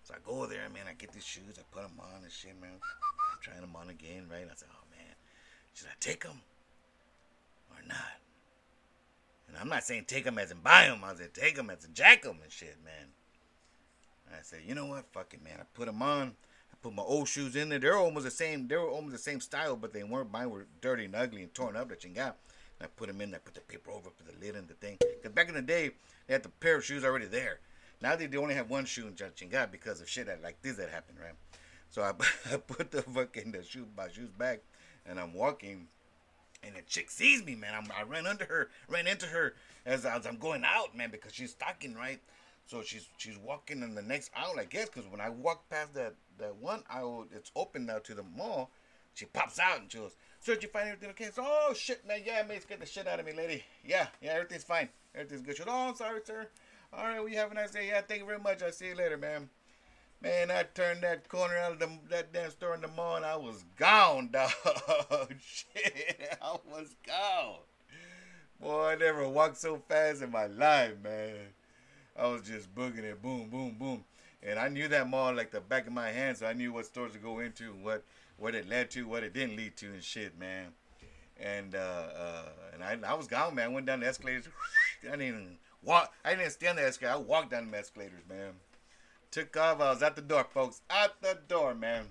So 0.03 0.15
I 0.15 0.19
go 0.25 0.47
there, 0.47 0.69
man. 0.73 0.89
I 0.89 0.95
get 0.95 1.13
these 1.13 1.25
shoes, 1.25 1.59
I 1.59 1.63
put 1.71 1.83
them 1.83 2.01
on 2.01 2.23
and 2.23 2.33
shit, 2.33 2.59
man. 2.61 2.71
I'm 2.81 3.41
trying 3.43 3.61
them 3.61 3.77
on 3.77 3.91
again, 3.91 4.27
right? 4.31 4.43
And 4.43 4.51
I 4.51 4.55
said, 4.55 4.69
oh 4.73 4.85
man, 4.91 5.15
should 5.75 5.89
I 5.89 5.97
take 6.01 6.25
them 6.25 6.41
or 7.71 7.83
not? 7.87 8.17
And 9.49 9.57
I'm 9.59 9.69
not 9.69 9.85
saying 9.85 10.05
take 10.07 10.25
them 10.25 10.39
as 10.39 10.51
in 10.51 10.59
buy 10.59 10.87
them. 10.87 11.03
I 11.05 11.15
said 11.15 11.35
take 11.35 11.57
them 11.57 11.71
as 11.71 11.85
in 11.85 11.93
jack 11.93 12.23
them 12.23 12.39
and 12.43 12.53
shit, 12.53 12.77
man. 12.85 13.13
And 14.27 14.37
I 14.37 14.43
said, 14.43 14.61
you 14.67 14.75
know 14.75 14.87
what, 14.87 15.05
fuck 15.13 15.35
it, 15.35 15.43
man. 15.43 15.59
I 15.61 15.65
put 15.75 15.87
them 15.87 16.03
on 16.03 16.33
put 16.83 16.95
my 16.95 17.03
old 17.03 17.29
shoes 17.29 17.57
in 17.57 17.69
there. 17.69 17.79
They're 17.79 17.97
almost 17.97 18.25
the 18.25 18.31
same. 18.31 18.69
They 18.69 18.77
were 18.77 18.89
almost 18.89 19.13
the 19.13 19.19
same 19.19 19.41
style, 19.41 19.77
but 19.77 19.93
they 19.93 20.03
weren't. 20.03 20.33
Mine 20.33 20.51
were 20.51 20.67
dirty 20.81 21.05
and 21.05 21.15
ugly 21.15 21.43
and 21.43 21.55
torn 21.55 21.77
up. 21.77 21.89
That 21.89 22.05
you 22.05 22.11
got. 22.11 22.37
And 22.79 22.87
I 22.87 22.91
put 22.97 23.09
them 23.09 23.21
in. 23.21 23.35
I 23.35 23.39
put 23.39 23.55
the 23.55 23.61
paper 23.61 23.91
over 23.91 24.11
for 24.11 24.25
the 24.25 24.39
lid 24.45 24.57
and 24.57 24.69
the 24.69 24.75
thing. 24.75 24.99
Because 25.01 25.33
back 25.33 25.49
in 25.49 25.55
the 25.55 25.63
day, 25.63 25.91
they 26.27 26.35
had 26.35 26.43
the 26.43 26.49
pair 26.49 26.77
of 26.77 26.85
shoes 26.85 27.05
already 27.05 27.27
there. 27.27 27.61
Now 28.01 28.17
they, 28.17 28.27
they 28.27 28.39
only 28.39 28.55
have 28.55 28.71
one 28.71 28.87
shoe 28.87 29.07
in 29.07 29.15
Chingat 29.15 29.71
because 29.71 30.01
of 30.01 30.09
shit 30.09 30.27
that, 30.27 30.43
like 30.43 30.63
this 30.63 30.77
that 30.77 30.91
happened, 30.91 31.19
right? 31.23 31.35
So 31.91 32.03
I, 32.03 32.13
I 32.53 32.57
put 32.57 32.91
the 32.91 33.03
fucking 33.03 33.53
the 33.53 33.63
shoe 33.63 33.87
my 33.97 34.09
shoes 34.09 34.31
back, 34.31 34.61
and 35.07 35.21
I'm 35.21 35.35
walking, 35.35 35.89
and 36.63 36.77
the 36.77 36.83
chick 36.83 37.11
sees 37.11 37.45
me, 37.45 37.55
man. 37.55 37.75
I'm, 37.75 37.89
I 37.97 38.03
ran 38.05 38.27
under 38.27 38.47
her, 38.47 38.71
ran 38.89 39.07
into 39.07 39.27
her 39.27 39.55
as, 39.85 40.07
as 40.07 40.27
I'm 40.27 40.39
going 40.39 40.65
out, 40.65 40.97
man, 40.97 41.11
because 41.11 41.35
she's 41.35 41.51
stalking, 41.51 41.95
right? 41.95 42.21
So 42.71 42.83
she's 42.83 43.09
she's 43.17 43.37
walking 43.37 43.83
in 43.83 43.97
the 43.97 44.03
next 44.03 44.31
aisle, 44.33 44.55
I 44.57 44.65
guess, 44.65 44.89
because 44.89 45.11
when 45.11 45.21
I 45.21 45.29
walk 45.29 45.69
past 45.69 45.93
that 45.95 46.15
that 46.39 46.55
one 46.55 46.85
aisle, 46.89 47.27
it's 47.35 47.51
open 47.57 47.85
now 47.85 47.99
to 47.99 48.15
the 48.15 48.23
mall. 48.23 48.71
She 49.13 49.25
pops 49.25 49.59
out 49.59 49.81
and 49.81 49.91
she 49.91 49.99
goes, 49.99 50.15
"Sir, 50.39 50.55
did 50.55 50.63
you 50.63 50.69
find 50.69 50.87
everything 50.87 51.11
okay?" 51.11 51.31
Oh 51.37 51.75
shit, 51.75 52.07
man, 52.07 52.21
yeah, 52.25 52.45
man, 52.45 52.61
scared 52.61 52.81
the 52.81 52.87
shit 52.87 53.09
out 53.09 53.19
of 53.19 53.27
me, 53.27 53.33
lady. 53.33 53.65
Yeah, 53.85 54.07
yeah, 54.23 54.35
everything's 54.35 54.63
fine, 54.63 54.89
everything's 55.17 55.43
good. 55.43 55.57
She 55.57 55.65
goes, 55.65 55.75
"Oh, 55.77 55.95
sorry, 55.97 56.21
sir. 56.25 56.47
All 56.93 57.09
right, 57.09 57.29
you 57.29 57.37
have 57.39 57.51
a 57.51 57.55
nice 57.55 57.73
day. 57.73 57.89
Yeah, 57.89 58.03
thank 58.03 58.21
you 58.21 58.27
very 58.27 58.39
much. 58.39 58.63
I'll 58.63 58.71
see 58.71 58.87
you 58.87 58.95
later, 58.95 59.17
man." 59.17 59.51
Man, 60.23 60.53
I 60.53 60.63
turned 60.63 61.03
that 61.03 61.29
corner 61.29 61.57
out 61.57 61.73
of 61.73 61.79
the, 61.81 61.91
that 62.11 62.33
damn 62.33 62.51
store 62.51 62.75
in 62.75 62.83
the 62.83 62.89
mall 62.89 63.17
and 63.17 63.25
I 63.25 63.37
was 63.37 63.65
gone, 63.79 64.29
dog. 64.33 64.53
shit, 65.41 66.37
I 66.43 66.57
was 66.71 66.95
gone. 67.05 67.61
Boy, 68.61 68.91
I 68.91 68.95
never 68.97 69.27
walked 69.27 69.57
so 69.57 69.83
fast 69.89 70.23
in 70.23 70.31
my 70.31 70.47
life, 70.47 70.93
man. 71.03 71.55
I 72.19 72.27
was 72.27 72.43
just 72.43 72.75
booging 72.75 73.05
it, 73.05 73.23
boom, 73.23 73.49
boom, 73.49 73.77
boom. 73.79 74.05
And 74.43 74.59
I 74.59 74.69
knew 74.69 74.89
that 74.89 75.09
mall 75.09 75.35
like 75.35 75.51
the 75.51 75.61
back 75.61 75.87
of 75.87 75.93
my 75.93 76.11
hand, 76.11 76.39
so 76.39 76.47
I 76.47 76.53
knew 76.53 76.73
what 76.73 76.87
stores 76.87 77.13
to 77.13 77.19
go 77.19 77.41
into, 77.41 77.73
what 77.83 78.05
what 78.39 78.55
it 78.55 78.69
led 78.69 78.91
to, 78.93 79.07
what 79.07 79.23
it 79.23 79.35
didn't 79.35 79.57
lead 79.57 79.77
to, 79.77 79.87
and 79.87 80.03
shit, 80.03 80.39
man. 80.39 80.69
And 81.39 81.75
uh, 81.75 81.79
uh, 81.79 82.49
and 82.73 82.83
I, 82.83 82.99
I 83.11 83.15
was 83.15 83.27
gone, 83.27 83.55
man. 83.55 83.71
I 83.71 83.73
went 83.73 83.87
down 83.87 84.01
the 84.01 84.07
escalators. 84.07 84.49
I 85.03 85.11
didn't 85.11 85.23
even 85.23 85.57
walk. 85.83 86.13
I 86.25 86.35
didn't 86.35 86.53
stand 86.53 86.79
the 86.79 86.87
escalator. 86.87 87.17
I 87.17 87.21
walked 87.21 87.51
down 87.51 87.71
the 87.71 87.79
escalators, 87.79 88.23
man. 88.29 88.53
Took 89.31 89.57
off. 89.57 89.81
I 89.81 89.91
was 89.91 90.03
at 90.03 90.17
the 90.17 90.23
door, 90.23 90.45
folks. 90.45 90.81
Out 90.91 91.21
the 91.21 91.39
door, 91.49 91.75
man. 91.75 92.07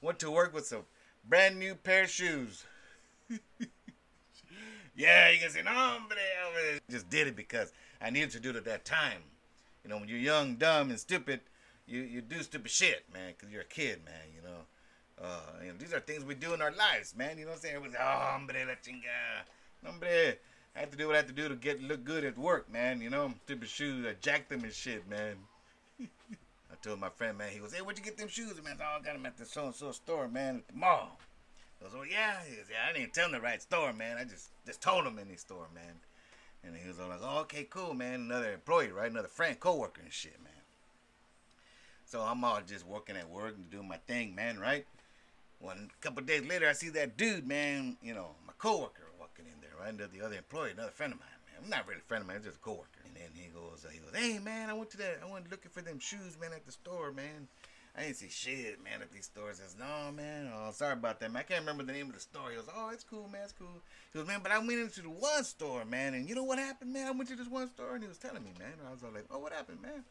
Went 0.00 0.18
to 0.20 0.30
work 0.30 0.54
with 0.54 0.66
some 0.66 0.82
brand 1.28 1.58
new 1.58 1.74
pair 1.74 2.04
of 2.04 2.10
shoes. 2.10 2.64
yeah, 4.96 5.30
you 5.30 5.40
can 5.40 5.50
say, 5.50 5.62
no, 5.62 5.70
hombre, 5.70 6.16
just 6.90 7.10
did 7.10 7.26
it 7.26 7.36
because 7.36 7.72
I 8.00 8.10
needed 8.10 8.30
to 8.30 8.40
do 8.40 8.50
it 8.50 8.56
at 8.56 8.64
that 8.64 8.84
time. 8.84 9.22
You 9.84 9.90
know, 9.90 9.98
when 9.98 10.08
you're 10.08 10.18
young, 10.18 10.56
dumb, 10.56 10.90
and 10.90 10.98
stupid, 10.98 11.40
you, 11.86 12.00
you 12.00 12.20
do 12.20 12.42
stupid 12.42 12.70
shit, 12.70 13.04
man, 13.12 13.32
because 13.36 13.52
you're 13.52 13.62
a 13.62 13.66
kid, 13.66 14.04
man, 14.04 14.34
you 14.34 14.42
know. 14.42 14.58
Uh, 15.20 15.40
you 15.62 15.68
know, 15.68 15.78
these 15.78 15.92
are 15.92 16.00
things 16.00 16.24
we 16.24 16.34
do 16.34 16.54
in 16.54 16.62
our 16.62 16.72
lives, 16.72 17.16
man. 17.16 17.38
You 17.38 17.44
know 17.44 17.52
what 17.52 17.56
I'm 17.56 17.62
saying? 17.62 17.96
Oh, 17.98 18.04
hombre, 18.04 18.64
la 18.66 18.74
chinga. 18.74 19.44
Hombre, 19.84 20.36
I 20.76 20.78
have 20.78 20.90
to 20.90 20.96
do 20.96 21.06
what 21.06 21.14
I 21.14 21.18
have 21.18 21.26
to 21.26 21.32
do 21.32 21.48
to 21.48 21.56
get 21.56 21.82
look 21.82 22.04
good 22.04 22.24
at 22.24 22.38
work, 22.38 22.70
man. 22.70 23.00
You 23.00 23.10
know, 23.10 23.34
stupid 23.44 23.68
shoes, 23.68 24.06
I 24.06 24.14
jacked 24.20 24.50
them 24.50 24.62
and 24.62 24.72
shit, 24.72 25.08
man. 25.08 25.36
I 26.00 26.74
told 26.82 27.00
my 27.00 27.08
friend, 27.08 27.36
man, 27.36 27.50
he 27.50 27.58
goes, 27.58 27.74
hey, 27.74 27.82
where'd 27.82 27.98
you 27.98 28.04
get 28.04 28.16
them 28.16 28.28
shoes, 28.28 28.54
man? 28.62 28.76
Oh, 28.80 28.98
I 29.00 29.02
got 29.02 29.14
them 29.14 29.26
at 29.26 29.36
the 29.36 29.44
so-and-so 29.44 29.92
store, 29.92 30.28
man, 30.28 30.56
at 30.56 30.68
the 30.68 30.78
mall. 30.78 31.18
I 31.80 31.84
was, 31.84 31.94
oh, 31.96 32.04
yeah? 32.08 32.36
He 32.48 32.56
goes, 32.56 32.66
yeah, 32.70 32.88
I 32.88 32.92
didn't 32.92 33.14
tell 33.14 33.26
him 33.26 33.32
the 33.32 33.40
right 33.40 33.60
store, 33.62 33.92
man. 33.92 34.18
I 34.18 34.24
just, 34.24 34.50
just 34.66 34.80
told 34.80 35.06
him 35.06 35.16
the 35.16 35.36
store, 35.36 35.66
man. 35.74 35.94
And 36.64 36.76
he 36.76 36.86
was 36.88 36.98
all 36.98 37.08
like, 37.08 37.20
oh, 37.22 37.40
okay, 37.40 37.66
cool, 37.70 37.94
man. 37.94 38.22
Another 38.22 38.52
employee, 38.52 38.88
right? 38.88 39.10
Another 39.10 39.28
friend, 39.28 39.58
co-worker 39.58 40.02
and 40.02 40.12
shit, 40.12 40.42
man. 40.42 40.52
So 42.04 42.20
I'm 42.20 42.42
all 42.42 42.60
just 42.66 42.86
working 42.86 43.16
at 43.16 43.28
work 43.28 43.54
and 43.56 43.70
doing 43.70 43.86
my 43.88 43.98
thing, 44.06 44.34
man, 44.34 44.58
right? 44.58 44.86
One 45.60 45.90
couple 46.00 46.22
days 46.22 46.46
later, 46.46 46.68
I 46.68 46.72
see 46.72 46.88
that 46.90 47.16
dude, 47.16 47.46
man, 47.46 47.96
you 48.02 48.14
know, 48.14 48.28
my 48.46 48.52
coworker 48.58 49.04
walking 49.18 49.44
in 49.46 49.60
there, 49.60 49.70
right? 49.78 49.96
The 49.96 50.24
other 50.24 50.36
employee, 50.36 50.70
another 50.72 50.90
friend 50.90 51.12
of 51.12 51.18
mine, 51.18 51.28
man. 51.46 51.62
I'm 51.62 51.70
not 51.70 51.86
really 51.86 52.00
a 52.00 52.08
friend 52.08 52.22
of 52.22 52.28
mine, 52.28 52.40
just 52.42 52.56
a 52.56 52.60
coworker. 52.60 53.00
And 53.04 53.14
then 53.14 53.30
he 53.34 53.48
goes, 53.48 53.84
uh, 53.84 53.90
he 53.90 53.98
goes, 53.98 54.14
hey, 54.14 54.38
man, 54.38 54.70
I 54.70 54.72
went 54.72 54.90
to 54.90 54.96
that, 54.98 55.20
I 55.22 55.30
went 55.30 55.50
looking 55.50 55.70
for 55.70 55.82
them 55.82 55.98
shoes, 55.98 56.38
man, 56.40 56.52
at 56.54 56.64
the 56.64 56.72
store, 56.72 57.12
man. 57.12 57.48
I 57.96 58.02
didn't 58.02 58.16
see 58.16 58.28
shit, 58.28 58.82
man, 58.82 59.02
at 59.02 59.10
these 59.10 59.24
stores. 59.24 59.58
Says, 59.58 59.76
no, 59.78 60.12
man, 60.12 60.50
oh, 60.54 60.70
sorry 60.70 60.92
about 60.92 61.18
that, 61.20 61.32
man. 61.32 61.40
I 61.40 61.42
can't 61.42 61.60
remember 61.60 61.82
the 61.82 61.92
name 61.92 62.08
of 62.08 62.14
the 62.14 62.20
store. 62.20 62.50
He 62.50 62.56
goes, 62.56 62.68
oh, 62.76 62.90
it's 62.92 63.04
cool, 63.04 63.28
man, 63.28 63.42
it's 63.44 63.52
cool. 63.52 63.82
He 64.12 64.18
goes, 64.18 64.28
man, 64.28 64.40
but 64.42 64.52
I 64.52 64.58
went 64.58 64.72
into 64.72 65.02
the 65.02 65.10
one 65.10 65.44
store, 65.44 65.84
man, 65.84 66.14
and 66.14 66.28
you 66.28 66.34
know 66.34 66.44
what 66.44 66.58
happened, 66.58 66.92
man? 66.92 67.08
I 67.08 67.10
went 67.10 67.28
to 67.30 67.36
this 67.36 67.48
one 67.48 67.68
store, 67.68 67.94
and 67.94 68.02
he 68.02 68.08
was 68.08 68.18
telling 68.18 68.44
me, 68.44 68.50
man. 68.58 68.74
I 68.86 68.92
was 68.92 69.02
all 69.02 69.10
like, 69.12 69.26
oh, 69.30 69.38
what 69.38 69.52
happened, 69.52 69.82
man? 69.82 70.04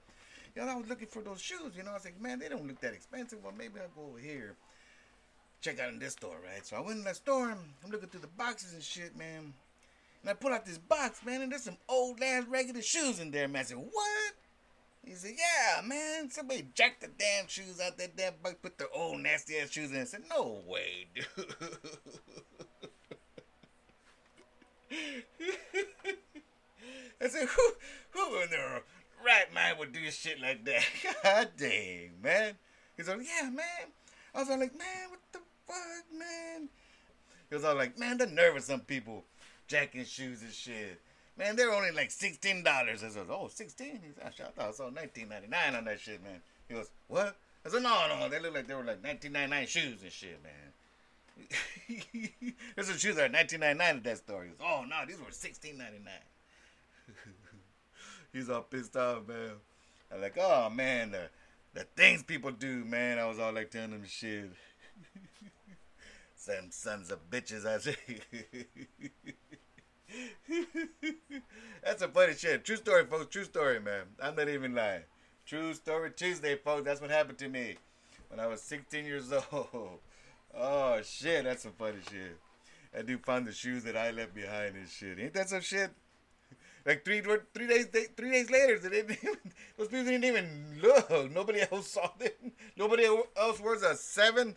You 0.56 0.66
know, 0.66 0.72
I 0.72 0.76
was 0.76 0.90
looking 0.90 1.08
for 1.08 1.22
those 1.22 1.40
shoes, 1.40 1.74
you 1.76 1.84
know. 1.84 1.92
I 1.92 1.96
was 1.96 2.06
like, 2.06 2.20
man, 2.20 2.40
they 2.40 2.50
don't 2.50 2.68
look 2.68 2.82
that 2.82 2.94
expensive. 2.94 3.40
Well, 3.44 3.54
maybe 3.58 3.80
I'll 3.80 3.90
go 3.96 4.10
over 4.10 4.20
here, 4.20 4.56
check 5.62 5.80
out 5.80 5.90
in 5.90 6.00
this 6.00 6.14
store, 6.14 6.38
right? 6.44 6.66
So 6.66 6.78
I 6.78 6.82
went 6.82 6.98
in 6.98 7.04
that 7.06 7.18
store, 7.18 7.50
and 7.52 7.60
I'm 7.86 7.92
looking 7.92 8.10
through 8.10 8.22
the 8.22 8.28
boxes 8.28 8.74
and 8.74 8.84
shit, 8.84 9.16
man. 9.16 9.54
And 10.22 10.30
I 10.30 10.34
pull 10.34 10.52
out 10.52 10.66
this 10.66 10.80
box, 10.80 11.24
man, 11.26 11.42
and 11.42 11.52
there's 11.52 11.64
some 11.64 11.78
old 11.88 12.22
ass 12.22 12.46
regular 12.50 12.82
shoes 12.82 13.20
in 13.20 13.32
there, 13.32 13.48
man. 13.48 13.62
I 13.62 13.66
said, 13.66 13.78
what? 13.78 14.34
He 15.08 15.16
said, 15.16 15.36
yeah, 15.38 15.82
man, 15.88 16.30
somebody 16.30 16.68
jacked 16.74 17.00
the 17.00 17.08
damn 17.08 17.48
shoes 17.48 17.80
out 17.80 17.98
that 17.98 18.18
damn 18.18 18.34
bike, 18.44 18.62
put 18.62 18.78
their 18.78 18.90
old 18.94 19.22
nasty 19.22 19.58
ass 19.58 19.72
shoes 19.72 19.92
in. 19.92 20.02
I 20.02 20.04
said, 20.04 20.24
no 20.30 20.60
way, 20.68 21.08
dude. 21.16 21.26
I 27.22 27.28
said, 27.30 27.48
who, 27.48 27.72
who 28.12 28.42
in 28.42 28.50
their 28.50 28.82
right 29.26 29.54
mind 29.54 29.80
would 29.80 29.94
do 29.94 30.12
shit 30.12 30.42
like 30.42 30.66
that? 30.66 30.84
God 31.24 31.52
dang, 31.58 32.12
man. 32.22 32.56
He's 32.98 33.08
like, 33.08 33.20
yeah, 33.20 33.50
man. 33.50 33.94
I 34.36 34.40
was 34.40 34.50
all 34.50 34.60
like, 34.60 34.78
man, 34.78 35.10
what 35.10 35.22
the 35.32 35.40
fuck, 35.66 36.20
man? 36.20 36.68
He 37.50 37.56
was 37.56 37.64
all 37.64 37.76
like, 37.76 37.98
man, 37.98 38.18
the 38.18 38.28
nerve 38.28 38.58
of 38.58 38.64
some 38.64 38.82
people 38.82 39.24
jacking 39.70 40.04
shoes 40.04 40.42
and 40.42 40.52
shit. 40.52 41.00
Man, 41.38 41.56
they 41.56 41.66
were 41.66 41.74
only 41.74 41.92
like 41.92 42.10
sixteen 42.10 42.64
dollars. 42.64 43.04
I 43.04 43.10
said, 43.10 43.28
"Oh, 43.30 43.48
16? 43.48 43.88
He 43.88 44.12
said, 44.16 44.26
I 44.26 44.52
thought 44.52 44.70
I 44.70 44.72
saw 44.72 44.90
nineteen 44.90 45.30
ninety 45.30 45.48
nine 45.48 45.76
on 45.76 45.86
that 45.86 46.00
shit, 46.00 46.24
man." 46.24 46.42
He 46.68 46.74
goes, 46.74 46.90
"What?" 47.08 47.36
I 47.66 47.70
said, 47.70 47.84
"No, 47.84 48.08
no, 48.08 48.28
they 48.28 48.40
look 48.40 48.56
like 48.56 48.68
they 48.68 48.74
were 48.74 48.84
like 48.84 49.04
nineteen 49.04 49.34
ninety 49.34 49.52
nine 49.52 49.68
shoes 49.68 50.02
and 50.02 50.12
shit, 50.12 50.40
man." 50.42 50.74
There's 52.76 52.88
some 52.88 52.98
shoes 52.98 53.16
that 53.18 53.26
are 53.26 53.30
nineteen 53.30 53.60
ninety 53.60 53.78
nine 53.78 53.98
at 53.98 54.04
that 54.04 54.18
store. 54.18 54.44
He 54.44 54.50
goes, 54.50 54.58
"Oh 54.62 54.84
no, 54.90 55.06
these 55.08 55.20
were 55.20 55.32
sixteen 55.32 55.78
ninety 55.78 56.00
nine. 56.00 57.16
He's 58.34 58.50
all 58.50 58.64
pissed 58.64 58.98
off, 58.98 59.28
man. 59.28 59.52
I'm 60.12 60.22
like, 60.22 60.38
"Oh 60.40 60.72
man, 60.72 61.12
the 61.12 61.30
the 61.76 61.84
things 61.96 62.24
people 62.24 62.50
do, 62.50 62.84
man." 62.84 63.20
I 63.20 63.26
was 63.26 63.38
all 63.38 63.54
like 63.54 63.70
telling 63.70 63.92
them 63.92 64.06
shit. 64.08 64.50
Some 66.36 66.72
sons 66.72 67.12
of 67.12 67.30
bitches, 67.30 67.66
I 67.66 67.78
say. 67.78 67.96
That's 71.84 72.02
a 72.02 72.08
funny 72.08 72.34
shit. 72.34 72.64
True 72.64 72.76
story, 72.76 73.06
folks. 73.06 73.28
True 73.28 73.44
story, 73.44 73.80
man. 73.80 74.04
I'm 74.22 74.36
not 74.36 74.50
even 74.50 74.74
lying. 74.76 75.04
True 75.46 75.74
story 75.74 76.12
Tuesday, 76.12 76.56
folks. 76.56 76.86
That's 76.86 77.02
what 77.02 77.10
happened 77.10 77.38
to 77.40 77.48
me 77.48 77.76
when 78.30 78.40
I 78.40 78.48
was 78.48 78.62
16 78.62 79.06
years 79.06 79.32
old. 79.52 80.00
Oh 80.56 81.00
shit, 81.04 81.44
that's 81.44 81.64
some 81.64 81.74
funny 81.78 82.00
shit. 82.10 82.38
I 82.98 83.02
do 83.02 83.18
find 83.18 83.46
the 83.46 83.52
shoes 83.52 83.84
that 83.84 83.96
I 83.96 84.12
left 84.12 84.34
behind 84.34 84.76
and 84.76 84.88
shit. 84.90 85.20
Ain't 85.20 85.34
that 85.34 85.50
some 85.50 85.62
shit? 85.62 85.92
Like 86.86 87.04
three 87.04 87.22
three 87.54 87.68
days 87.68 87.88
three 88.16 88.32
days 88.32 88.50
later, 88.50 88.80
they 88.80 88.88
didn't 88.88 89.18
even, 89.22 89.38
those 89.78 89.90
people 89.90 90.06
didn't 90.06 90.24
even 90.24 90.80
look. 90.82 91.30
Nobody 91.34 91.60
else 91.70 91.90
saw 91.92 92.10
them. 92.18 92.54
Nobody 92.78 93.04
else 93.04 93.60
wears 93.60 93.84
a 93.84 93.94
seven. 93.98 94.56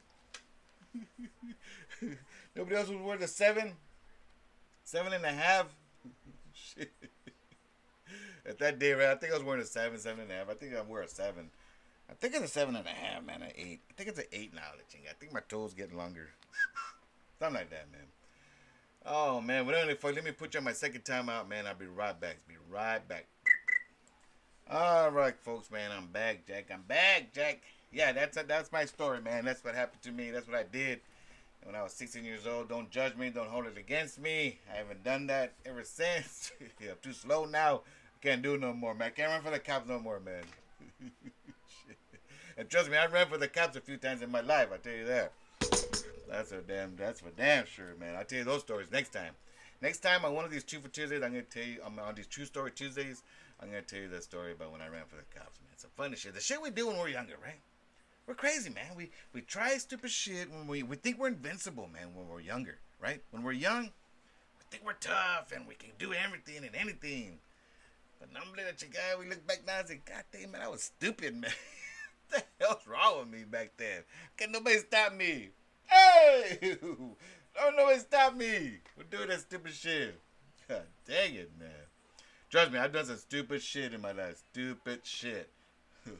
Nobody 2.54 2.76
else 2.76 2.88
was 2.88 3.00
worth 3.00 3.22
a 3.22 3.26
seven, 3.26 3.72
seven 4.90 5.12
and 5.12 5.24
a 5.24 5.32
half. 5.32 5.66
Shit. 6.52 6.90
At 8.44 8.58
that 8.58 8.80
day, 8.80 8.92
right? 8.92 9.10
I 9.10 9.14
think 9.14 9.32
I 9.32 9.36
was 9.36 9.44
wearing 9.44 9.62
a 9.62 9.66
seven, 9.66 9.98
seven 9.98 10.22
and 10.22 10.32
a 10.32 10.34
half. 10.34 10.50
I 10.50 10.54
think 10.54 10.72
I'm 10.76 10.88
wearing 10.88 11.06
a 11.06 11.10
seven. 11.10 11.50
I 12.10 12.14
think 12.14 12.34
it's 12.34 12.44
a 12.44 12.48
seven 12.48 12.74
and 12.74 12.86
a 12.86 12.90
half, 12.90 13.24
man. 13.24 13.42
An 13.42 13.52
eight. 13.56 13.80
I 13.88 13.92
think 13.94 14.08
it's 14.08 14.18
an 14.18 14.24
eight 14.32 14.52
now. 14.52 14.62
I 14.62 15.12
think 15.20 15.32
my 15.32 15.40
toes 15.48 15.74
getting 15.74 15.96
longer. 15.96 16.28
Something 17.38 17.54
like 17.54 17.70
that, 17.70 17.86
man. 17.92 18.00
Oh 19.06 19.40
man, 19.40 19.64
but 19.64 19.74
anyway, 19.76 19.94
folks, 19.94 20.16
let 20.16 20.24
me 20.24 20.32
put 20.32 20.52
you 20.52 20.58
on 20.58 20.64
my 20.64 20.72
second 20.72 21.02
time 21.02 21.28
out, 21.28 21.48
man. 21.48 21.66
I'll 21.66 21.74
be 21.74 21.86
right 21.86 22.18
back. 22.20 22.36
Be 22.48 22.56
right 22.68 23.06
back. 23.06 23.26
All 24.68 25.10
right, 25.10 25.38
folks, 25.38 25.70
man. 25.70 25.90
I'm 25.96 26.08
back, 26.08 26.46
Jack. 26.46 26.70
I'm 26.72 26.82
back, 26.82 27.32
Jack. 27.32 27.62
Yeah, 27.92 28.12
that's 28.12 28.36
a, 28.36 28.42
that's 28.42 28.72
my 28.72 28.84
story, 28.84 29.20
man. 29.20 29.44
That's 29.44 29.64
what 29.64 29.74
happened 29.74 30.02
to 30.02 30.12
me. 30.12 30.30
That's 30.30 30.46
what 30.46 30.56
I 30.56 30.64
did 30.64 31.00
when 31.64 31.74
I 31.74 31.82
was 31.82 31.92
16 31.92 32.24
years 32.24 32.46
old. 32.46 32.68
Don't 32.68 32.90
judge 32.90 33.16
me. 33.16 33.30
Don't 33.30 33.48
hold 33.48 33.66
it 33.66 33.78
against 33.78 34.20
me. 34.20 34.58
I 34.72 34.76
haven't 34.76 35.04
done 35.04 35.26
that 35.28 35.54
ever 35.64 35.84
since. 35.84 36.52
I'm 36.80 36.96
too 37.02 37.12
slow 37.12 37.44
now. 37.44 37.76
I 37.76 38.26
can't 38.26 38.42
do 38.42 38.58
no 38.58 38.72
more, 38.72 38.94
man. 38.94 39.08
I 39.08 39.10
can't 39.10 39.30
run 39.30 39.42
for 39.42 39.50
the 39.50 39.58
cops 39.58 39.88
no 39.88 39.98
more, 39.98 40.20
man. 40.20 40.44
and 42.56 42.68
trust 42.68 42.90
me, 42.90 42.96
I 42.96 43.06
ran 43.06 43.28
for 43.28 43.38
the 43.38 43.48
cops 43.48 43.76
a 43.76 43.80
few 43.80 43.96
times 43.96 44.22
in 44.22 44.30
my 44.30 44.40
life. 44.40 44.68
I 44.72 44.76
tell 44.76 44.92
you 44.92 45.06
that. 45.06 45.32
That's 46.28 46.52
a 46.52 46.60
damn. 46.60 46.96
That's 46.96 47.20
for 47.20 47.30
damn 47.30 47.66
sure, 47.66 47.94
man. 47.98 48.14
I'll 48.16 48.24
tell 48.24 48.38
you 48.38 48.44
those 48.44 48.60
stories 48.60 48.90
next 48.92 49.12
time. 49.12 49.32
Next 49.82 49.98
time 49.98 50.24
on 50.24 50.34
one 50.34 50.44
of 50.44 50.50
these 50.50 50.62
True 50.62 50.80
for 50.80 50.88
Tuesdays, 50.88 51.22
I'm 51.22 51.32
gonna 51.32 51.42
tell 51.42 51.64
you. 51.64 51.80
I'm 51.84 51.98
on 51.98 52.14
these 52.14 52.26
True 52.26 52.44
Story 52.44 52.70
Tuesdays. 52.70 53.22
I'm 53.60 53.68
gonna 53.68 53.82
tell 53.82 53.98
you 53.98 54.08
the 54.08 54.20
story 54.22 54.52
about 54.52 54.72
when 54.72 54.80
I 54.80 54.88
ran 54.88 55.04
for 55.08 55.16
the 55.16 55.22
cops, 55.34 55.58
man. 55.60 55.70
It's 55.72 55.84
a 55.84 55.88
funny 55.88 56.16
shit. 56.16 56.34
The 56.34 56.40
shit 56.40 56.62
we 56.62 56.70
do 56.70 56.86
when 56.86 56.98
we're 56.98 57.08
younger, 57.08 57.34
right? 57.42 57.58
We're 58.30 58.36
crazy, 58.36 58.70
man. 58.70 58.94
We 58.96 59.10
we 59.32 59.40
try 59.40 59.76
stupid 59.78 60.08
shit 60.08 60.48
when 60.52 60.68
we 60.68 60.84
we 60.84 60.94
think 60.94 61.18
we're 61.18 61.26
invincible, 61.26 61.90
man. 61.92 62.14
When 62.14 62.28
we're 62.28 62.38
younger, 62.38 62.78
right? 63.00 63.20
When 63.32 63.42
we're 63.42 63.50
young, 63.50 63.86
we 63.86 64.64
think 64.70 64.86
we're 64.86 64.92
tough 64.92 65.50
and 65.52 65.66
we 65.66 65.74
can 65.74 65.90
do 65.98 66.14
everything 66.14 66.64
and 66.64 66.76
anything. 66.76 67.40
But 68.20 68.28
I'm 68.40 68.48
looking 68.50 68.66
at 68.68 68.80
your. 68.80 69.18
We 69.18 69.28
look 69.28 69.44
back 69.48 69.62
now 69.66 69.80
and 69.80 69.88
say, 69.88 70.00
God 70.06 70.22
damn, 70.30 70.52
man, 70.52 70.60
I 70.62 70.68
was 70.68 70.84
stupid, 70.84 71.34
man. 71.40 71.50
what 72.28 72.44
the 72.60 72.64
hell's 72.64 72.86
wrong 72.86 73.18
with 73.18 73.30
me 73.30 73.42
back 73.42 73.72
then? 73.76 74.04
Can 74.36 74.52
nobody 74.52 74.78
stop 74.78 75.12
me? 75.12 75.48
Hey, 75.88 76.76
don't 76.80 77.76
nobody 77.76 77.98
stop 77.98 78.36
me. 78.36 78.74
We're 78.96 79.10
doing 79.10 79.28
that 79.30 79.40
stupid 79.40 79.72
shit. 79.72 80.20
God 80.68 80.82
dang 81.04 81.34
it, 81.34 81.50
man. 81.58 81.68
Trust 82.48 82.70
me, 82.70 82.78
I've 82.78 82.92
done 82.92 83.06
some 83.06 83.16
stupid 83.16 83.60
shit 83.60 83.92
in 83.92 84.00
my 84.00 84.12
life. 84.12 84.40
Stupid 84.52 85.00
shit. 85.02 85.50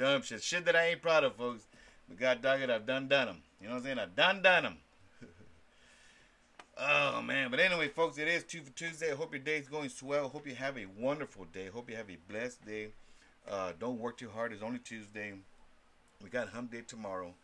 Dumb 0.00 0.22
shit. 0.22 0.42
Shit 0.42 0.64
that 0.64 0.74
I 0.74 0.86
ain't 0.86 1.02
proud 1.02 1.24
of, 1.24 1.34
folks. 1.34 1.66
But 2.08 2.18
God 2.18 2.40
dog 2.40 2.62
it, 2.62 2.70
I've 2.70 2.86
done 2.86 3.06
done 3.06 3.26
them. 3.26 3.42
You 3.60 3.66
know 3.66 3.74
what 3.74 3.80
I'm 3.80 3.84
saying? 3.84 3.98
I've 3.98 4.16
done 4.16 4.40
done 4.40 4.62
them. 4.62 4.76
oh, 6.78 7.20
man. 7.20 7.50
But 7.50 7.60
anyway, 7.60 7.88
folks, 7.88 8.16
it 8.16 8.26
is 8.26 8.42
Two 8.44 8.62
for 8.62 8.70
Tuesday. 8.70 9.12
I 9.12 9.14
hope 9.14 9.34
your 9.34 9.42
day's 9.42 9.68
going 9.68 9.90
swell. 9.90 10.30
Hope 10.30 10.46
you 10.46 10.54
have 10.54 10.78
a 10.78 10.86
wonderful 10.98 11.44
day. 11.52 11.66
Hope 11.66 11.90
you 11.90 11.96
have 11.96 12.08
a 12.08 12.16
blessed 12.32 12.64
day. 12.64 12.88
Uh, 13.46 13.72
don't 13.78 13.98
work 14.00 14.16
too 14.16 14.30
hard. 14.30 14.54
It's 14.54 14.62
only 14.62 14.78
Tuesday. 14.78 15.34
We 16.24 16.30
got 16.30 16.48
Hump 16.48 16.72
Day 16.72 16.80
tomorrow. 16.80 17.34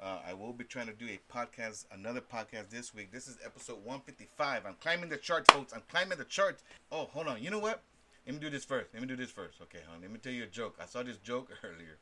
Uh, 0.00 0.18
I 0.24 0.34
will 0.34 0.52
be 0.52 0.62
trying 0.62 0.86
to 0.86 0.92
do 0.92 1.06
a 1.06 1.18
podcast, 1.36 1.86
another 1.90 2.20
podcast 2.20 2.70
this 2.70 2.94
week. 2.94 3.10
This 3.10 3.26
is 3.26 3.38
episode 3.44 3.78
155. 3.78 4.66
I'm 4.66 4.76
climbing 4.80 5.08
the 5.08 5.16
charts, 5.16 5.52
folks. 5.52 5.72
I'm 5.72 5.82
climbing 5.88 6.18
the 6.18 6.24
charts. 6.24 6.62
Oh, 6.92 7.08
hold 7.12 7.26
on. 7.26 7.42
You 7.42 7.50
know 7.50 7.58
what? 7.58 7.82
Let 8.26 8.34
me 8.34 8.40
do 8.40 8.50
this 8.50 8.64
first. 8.64 8.88
Let 8.94 9.02
me 9.02 9.08
do 9.08 9.16
this 9.16 9.30
first. 9.30 9.60
Okay, 9.62 9.80
hon. 9.88 10.00
Let 10.00 10.10
me 10.10 10.18
tell 10.18 10.32
you 10.32 10.44
a 10.44 10.46
joke. 10.46 10.76
I 10.80 10.86
saw 10.86 11.02
this 11.02 11.18
joke 11.18 11.50
earlier. 11.64 11.98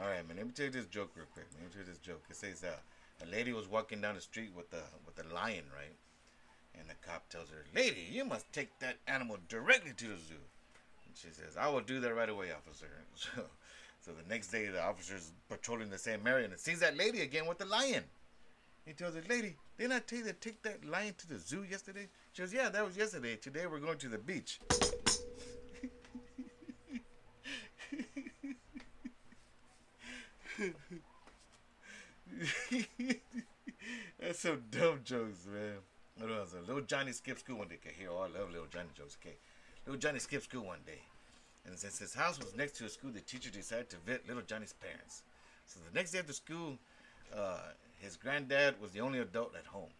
All 0.00 0.08
right, 0.08 0.26
man. 0.26 0.36
Let 0.36 0.46
me 0.46 0.52
tell 0.52 0.66
you 0.66 0.72
this 0.72 0.86
joke 0.86 1.12
real 1.16 1.26
quick. 1.32 1.46
Let 1.54 1.62
me 1.64 1.68
tell 1.72 1.80
you 1.80 1.88
this 1.88 1.98
joke. 1.98 2.22
It 2.28 2.36
says 2.36 2.62
uh, 2.62 2.76
a 3.22 3.26
lady 3.30 3.52
was 3.52 3.68
walking 3.68 4.00
down 4.00 4.14
the 4.14 4.20
street 4.20 4.50
with 4.54 4.70
the 4.70 4.82
with 5.06 5.18
a 5.24 5.34
lion, 5.34 5.64
right? 5.74 5.96
And 6.78 6.88
the 6.88 6.94
cop 7.06 7.28
tells 7.30 7.48
her, 7.50 7.64
"Lady, 7.74 8.06
you 8.10 8.24
must 8.24 8.52
take 8.52 8.78
that 8.80 8.96
animal 9.06 9.38
directly 9.48 9.92
to 9.96 10.04
the 10.04 10.16
zoo." 10.16 10.44
And 11.06 11.16
she 11.16 11.28
says, 11.28 11.56
"I 11.56 11.68
will 11.68 11.80
do 11.80 12.00
that 12.00 12.14
right 12.14 12.28
away, 12.28 12.52
officer." 12.52 12.86
So, 13.14 13.44
so 14.00 14.10
the 14.10 14.28
next 14.28 14.48
day, 14.48 14.66
the 14.66 14.82
officer's 14.82 15.30
patrolling 15.48 15.88
the 15.88 15.98
same 15.98 16.26
area 16.26 16.46
and 16.46 16.58
sees 16.58 16.80
that 16.80 16.96
lady 16.96 17.20
again 17.20 17.46
with 17.46 17.58
the 17.58 17.66
lion. 17.66 18.02
He 18.84 18.92
tells 18.94 19.14
her, 19.14 19.22
"Lady, 19.28 19.56
didn't 19.78 19.92
I 19.92 20.00
tell 20.00 20.18
you 20.18 20.24
to 20.24 20.32
take 20.32 20.60
that 20.62 20.84
lion 20.84 21.14
to 21.18 21.28
the 21.28 21.38
zoo 21.38 21.62
yesterday?" 21.62 22.08
She 22.32 22.42
goes, 22.42 22.52
"Yeah, 22.52 22.70
that 22.70 22.84
was 22.84 22.96
yesterday. 22.96 23.36
Today 23.36 23.66
we're 23.66 23.78
going 23.78 23.98
to 23.98 24.08
the 24.08 24.18
beach." 24.18 24.58
That's 34.18 34.38
some 34.38 34.62
dumb 34.70 35.00
jokes, 35.04 35.46
man. 35.46 35.78
Else? 36.22 36.54
Little 36.66 36.82
Johnny 36.82 37.12
skipped 37.12 37.40
school 37.40 37.58
one 37.58 37.68
day. 37.68 37.74
Okay, 37.84 37.94
here, 37.98 38.08
oh, 38.10 38.18
I 38.18 38.38
love 38.38 38.50
little 38.50 38.66
Johnny 38.72 38.88
jokes. 38.96 39.18
Okay, 39.20 39.36
little 39.86 39.98
Johnny 39.98 40.18
skipped 40.20 40.44
school 40.44 40.64
one 40.64 40.78
day, 40.86 41.02
and 41.66 41.76
since 41.78 41.98
his 41.98 42.14
house 42.14 42.38
was 42.38 42.54
next 42.56 42.76
to 42.76 42.84
a 42.84 42.88
school, 42.88 43.10
the 43.10 43.20
teacher 43.20 43.50
decided 43.50 43.90
to 43.90 43.96
vet 44.06 44.26
little 44.26 44.42
Johnny's 44.42 44.72
parents. 44.72 45.22
So 45.66 45.80
the 45.80 45.94
next 45.94 46.12
day 46.12 46.20
after 46.20 46.32
school, 46.32 46.78
uh, 47.36 47.72
his 47.98 48.16
granddad 48.16 48.80
was 48.80 48.92
the 48.92 49.00
only 49.00 49.18
adult 49.18 49.54
at 49.58 49.66
home. 49.66 49.90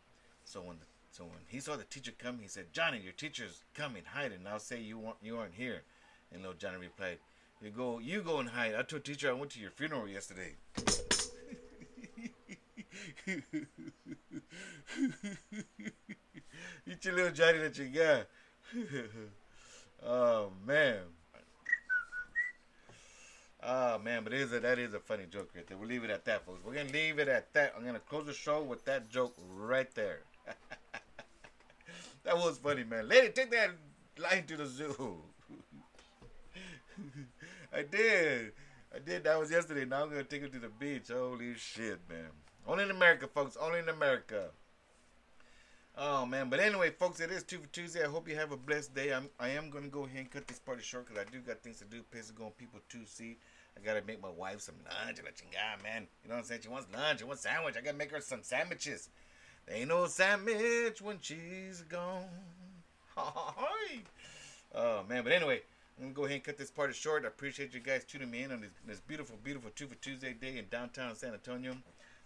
So 0.44 0.60
when 0.60 0.78
the, 0.78 0.86
so 1.12 1.24
when 1.24 1.44
he 1.46 1.60
saw 1.60 1.76
the 1.76 1.84
teacher 1.84 2.12
come, 2.18 2.38
he 2.40 2.48
said, 2.48 2.72
"Johnny, 2.72 2.98
your 2.98 3.12
teacher's 3.12 3.62
coming. 3.74 4.02
Hide 4.14 4.32
and 4.32 4.48
I'll 4.48 4.58
say 4.58 4.80
you 4.80 4.98
weren't 4.98 5.18
you 5.22 5.36
aren't 5.36 5.52
here." 5.54 5.82
And 6.32 6.40
little 6.40 6.56
Johnny 6.56 6.78
replied, 6.78 7.18
"You 7.60 7.68
go, 7.68 7.98
you 7.98 8.22
go 8.22 8.38
and 8.38 8.48
hide. 8.48 8.74
I 8.74 8.82
told 8.82 9.04
teacher 9.04 9.28
I 9.28 9.34
went 9.34 9.50
to 9.52 9.60
your 9.60 9.70
funeral 9.70 10.08
yesterday." 10.08 10.54
Eat 16.86 17.04
your 17.04 17.14
little 17.14 17.32
Johnny 17.32 17.58
that 17.58 17.76
you 17.76 17.88
got. 17.88 18.26
oh 20.06 20.50
man. 20.66 20.96
Oh 23.62 23.98
man, 23.98 24.24
but 24.24 24.32
is 24.32 24.50
a, 24.54 24.60
that 24.60 24.78
is 24.78 24.94
a 24.94 24.98
funny 24.98 25.24
joke 25.30 25.50
right 25.54 25.66
there. 25.66 25.76
We'll 25.76 25.88
leave 25.88 26.04
it 26.04 26.10
at 26.10 26.24
that, 26.24 26.46
folks. 26.46 26.64
We're 26.64 26.74
gonna 26.74 26.90
leave 26.90 27.18
it 27.18 27.28
at 27.28 27.52
that. 27.52 27.74
I'm 27.76 27.84
gonna 27.84 28.00
close 28.00 28.24
the 28.24 28.32
show 28.32 28.62
with 28.62 28.86
that 28.86 29.10
joke 29.10 29.36
right 29.54 29.94
there. 29.94 30.20
that 32.24 32.36
was 32.36 32.58
funny, 32.58 32.84
man. 32.84 33.08
Lady, 33.08 33.28
take 33.30 33.50
that 33.50 33.70
lion 34.18 34.46
to 34.46 34.56
the 34.56 34.66
zoo. 34.66 35.16
I 37.72 37.82
did. 37.82 38.52
I 38.94 38.98
did. 38.98 39.24
That 39.24 39.38
was 39.38 39.50
yesterday. 39.50 39.84
Now 39.84 40.02
I'm 40.02 40.10
gonna 40.10 40.24
take 40.24 40.42
it 40.42 40.52
to 40.52 40.58
the 40.58 40.68
beach. 40.68 41.08
Holy 41.10 41.54
shit, 41.54 42.00
man. 42.08 42.30
Only 42.66 42.84
in 42.84 42.90
America, 42.90 43.26
folks. 43.26 43.56
Only 43.56 43.80
in 43.80 43.88
America. 43.88 44.50
Oh 45.96 46.24
man, 46.24 46.48
but 46.48 46.58
anyway, 46.58 46.90
folks, 46.90 47.20
it 47.20 47.30
is 47.30 47.42
two 47.42 47.58
for 47.58 47.68
Tuesday. 47.68 48.02
I 48.02 48.08
hope 48.08 48.26
you 48.26 48.34
have 48.34 48.50
a 48.50 48.56
blessed 48.56 48.94
day. 48.94 49.12
I'm 49.12 49.28
I 49.38 49.48
am 49.50 49.68
gonna 49.68 49.88
go 49.88 50.04
ahead 50.04 50.20
and 50.20 50.30
cut 50.30 50.46
this 50.46 50.58
party 50.58 50.82
short 50.82 51.06
because 51.06 51.22
I 51.22 51.30
do 51.30 51.40
got 51.40 51.62
things 51.62 51.78
to 51.80 51.84
do. 51.84 52.02
Piss 52.10 52.30
going 52.30 52.52
people 52.52 52.80
to 52.88 52.98
see. 53.04 53.36
I 53.76 53.84
gotta 53.84 54.02
make 54.06 54.22
my 54.22 54.30
wife 54.30 54.60
some 54.60 54.76
lunch. 54.84 55.18
Chingada, 55.18 55.82
man. 55.82 56.06
You 56.22 56.30
know 56.30 56.36
what 56.36 56.40
I'm 56.40 56.44
saying? 56.44 56.62
She 56.62 56.68
wants 56.68 56.88
lunch. 56.94 57.18
She 57.18 57.24
wants 57.24 57.42
sandwich. 57.42 57.74
I 57.76 57.82
gotta 57.82 57.96
make 57.96 58.10
her 58.10 58.20
some 58.20 58.42
sandwiches. 58.42 59.10
Ain't 59.70 59.88
no 59.88 60.06
sandwich 60.06 61.00
when 61.00 61.18
she's 61.20 61.82
gone. 61.88 62.24
oh 63.16 65.04
man, 65.08 65.22
but 65.22 65.32
anyway, 65.32 65.60
I'm 65.98 66.04
gonna 66.04 66.14
go 66.14 66.24
ahead 66.24 66.36
and 66.36 66.44
cut 66.44 66.56
this 66.56 66.70
part 66.70 66.94
short. 66.94 67.24
I 67.24 67.28
appreciate 67.28 67.74
you 67.74 67.80
guys 67.80 68.04
tuning 68.04 68.30
me 68.30 68.42
in 68.42 68.52
on 68.52 68.60
this, 68.60 68.70
this 68.86 69.00
beautiful, 69.00 69.36
beautiful 69.44 69.70
Two 69.74 69.86
for 69.86 69.94
Tuesday 69.96 70.32
day 70.32 70.58
in 70.58 70.66
downtown 70.70 71.14
San 71.14 71.32
Antonio. 71.32 71.76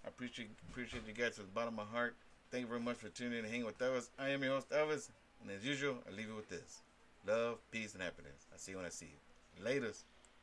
I 0.05 0.09
appreciate 0.09 0.49
appreciate 0.71 1.03
you 1.07 1.13
guys 1.13 1.37
from 1.37 1.47
the 1.47 1.53
bottom 1.53 1.79
of 1.79 1.87
my 1.87 1.93
heart. 1.93 2.17
Thank 2.51 2.63
you 2.63 2.69
very 2.69 2.81
much 2.81 2.97
for 2.97 3.09
tuning 3.09 3.39
in 3.39 3.45
and 3.45 3.49
hanging 3.49 3.67
with 3.67 3.83
us. 3.83 4.11
I 4.19 4.31
am 4.31 4.43
your 4.43 4.55
host, 4.55 4.71
Elvis. 4.71 5.11
And 5.43 5.51
as 5.51 5.65
usual, 5.65 5.97
I 6.09 6.17
leave 6.17 6.29
you 6.29 6.37
with 6.37 6.49
this: 6.49 6.81
love, 7.27 7.59
peace, 7.71 7.95
and 7.95 8.03
happiness. 8.03 8.47
I 8.55 8.57
see 8.57 8.73
you 8.73 8.79
when 8.79 8.87
I 8.87 8.91
see 8.91 9.07
you. 9.07 9.65
Latest. 9.65 10.05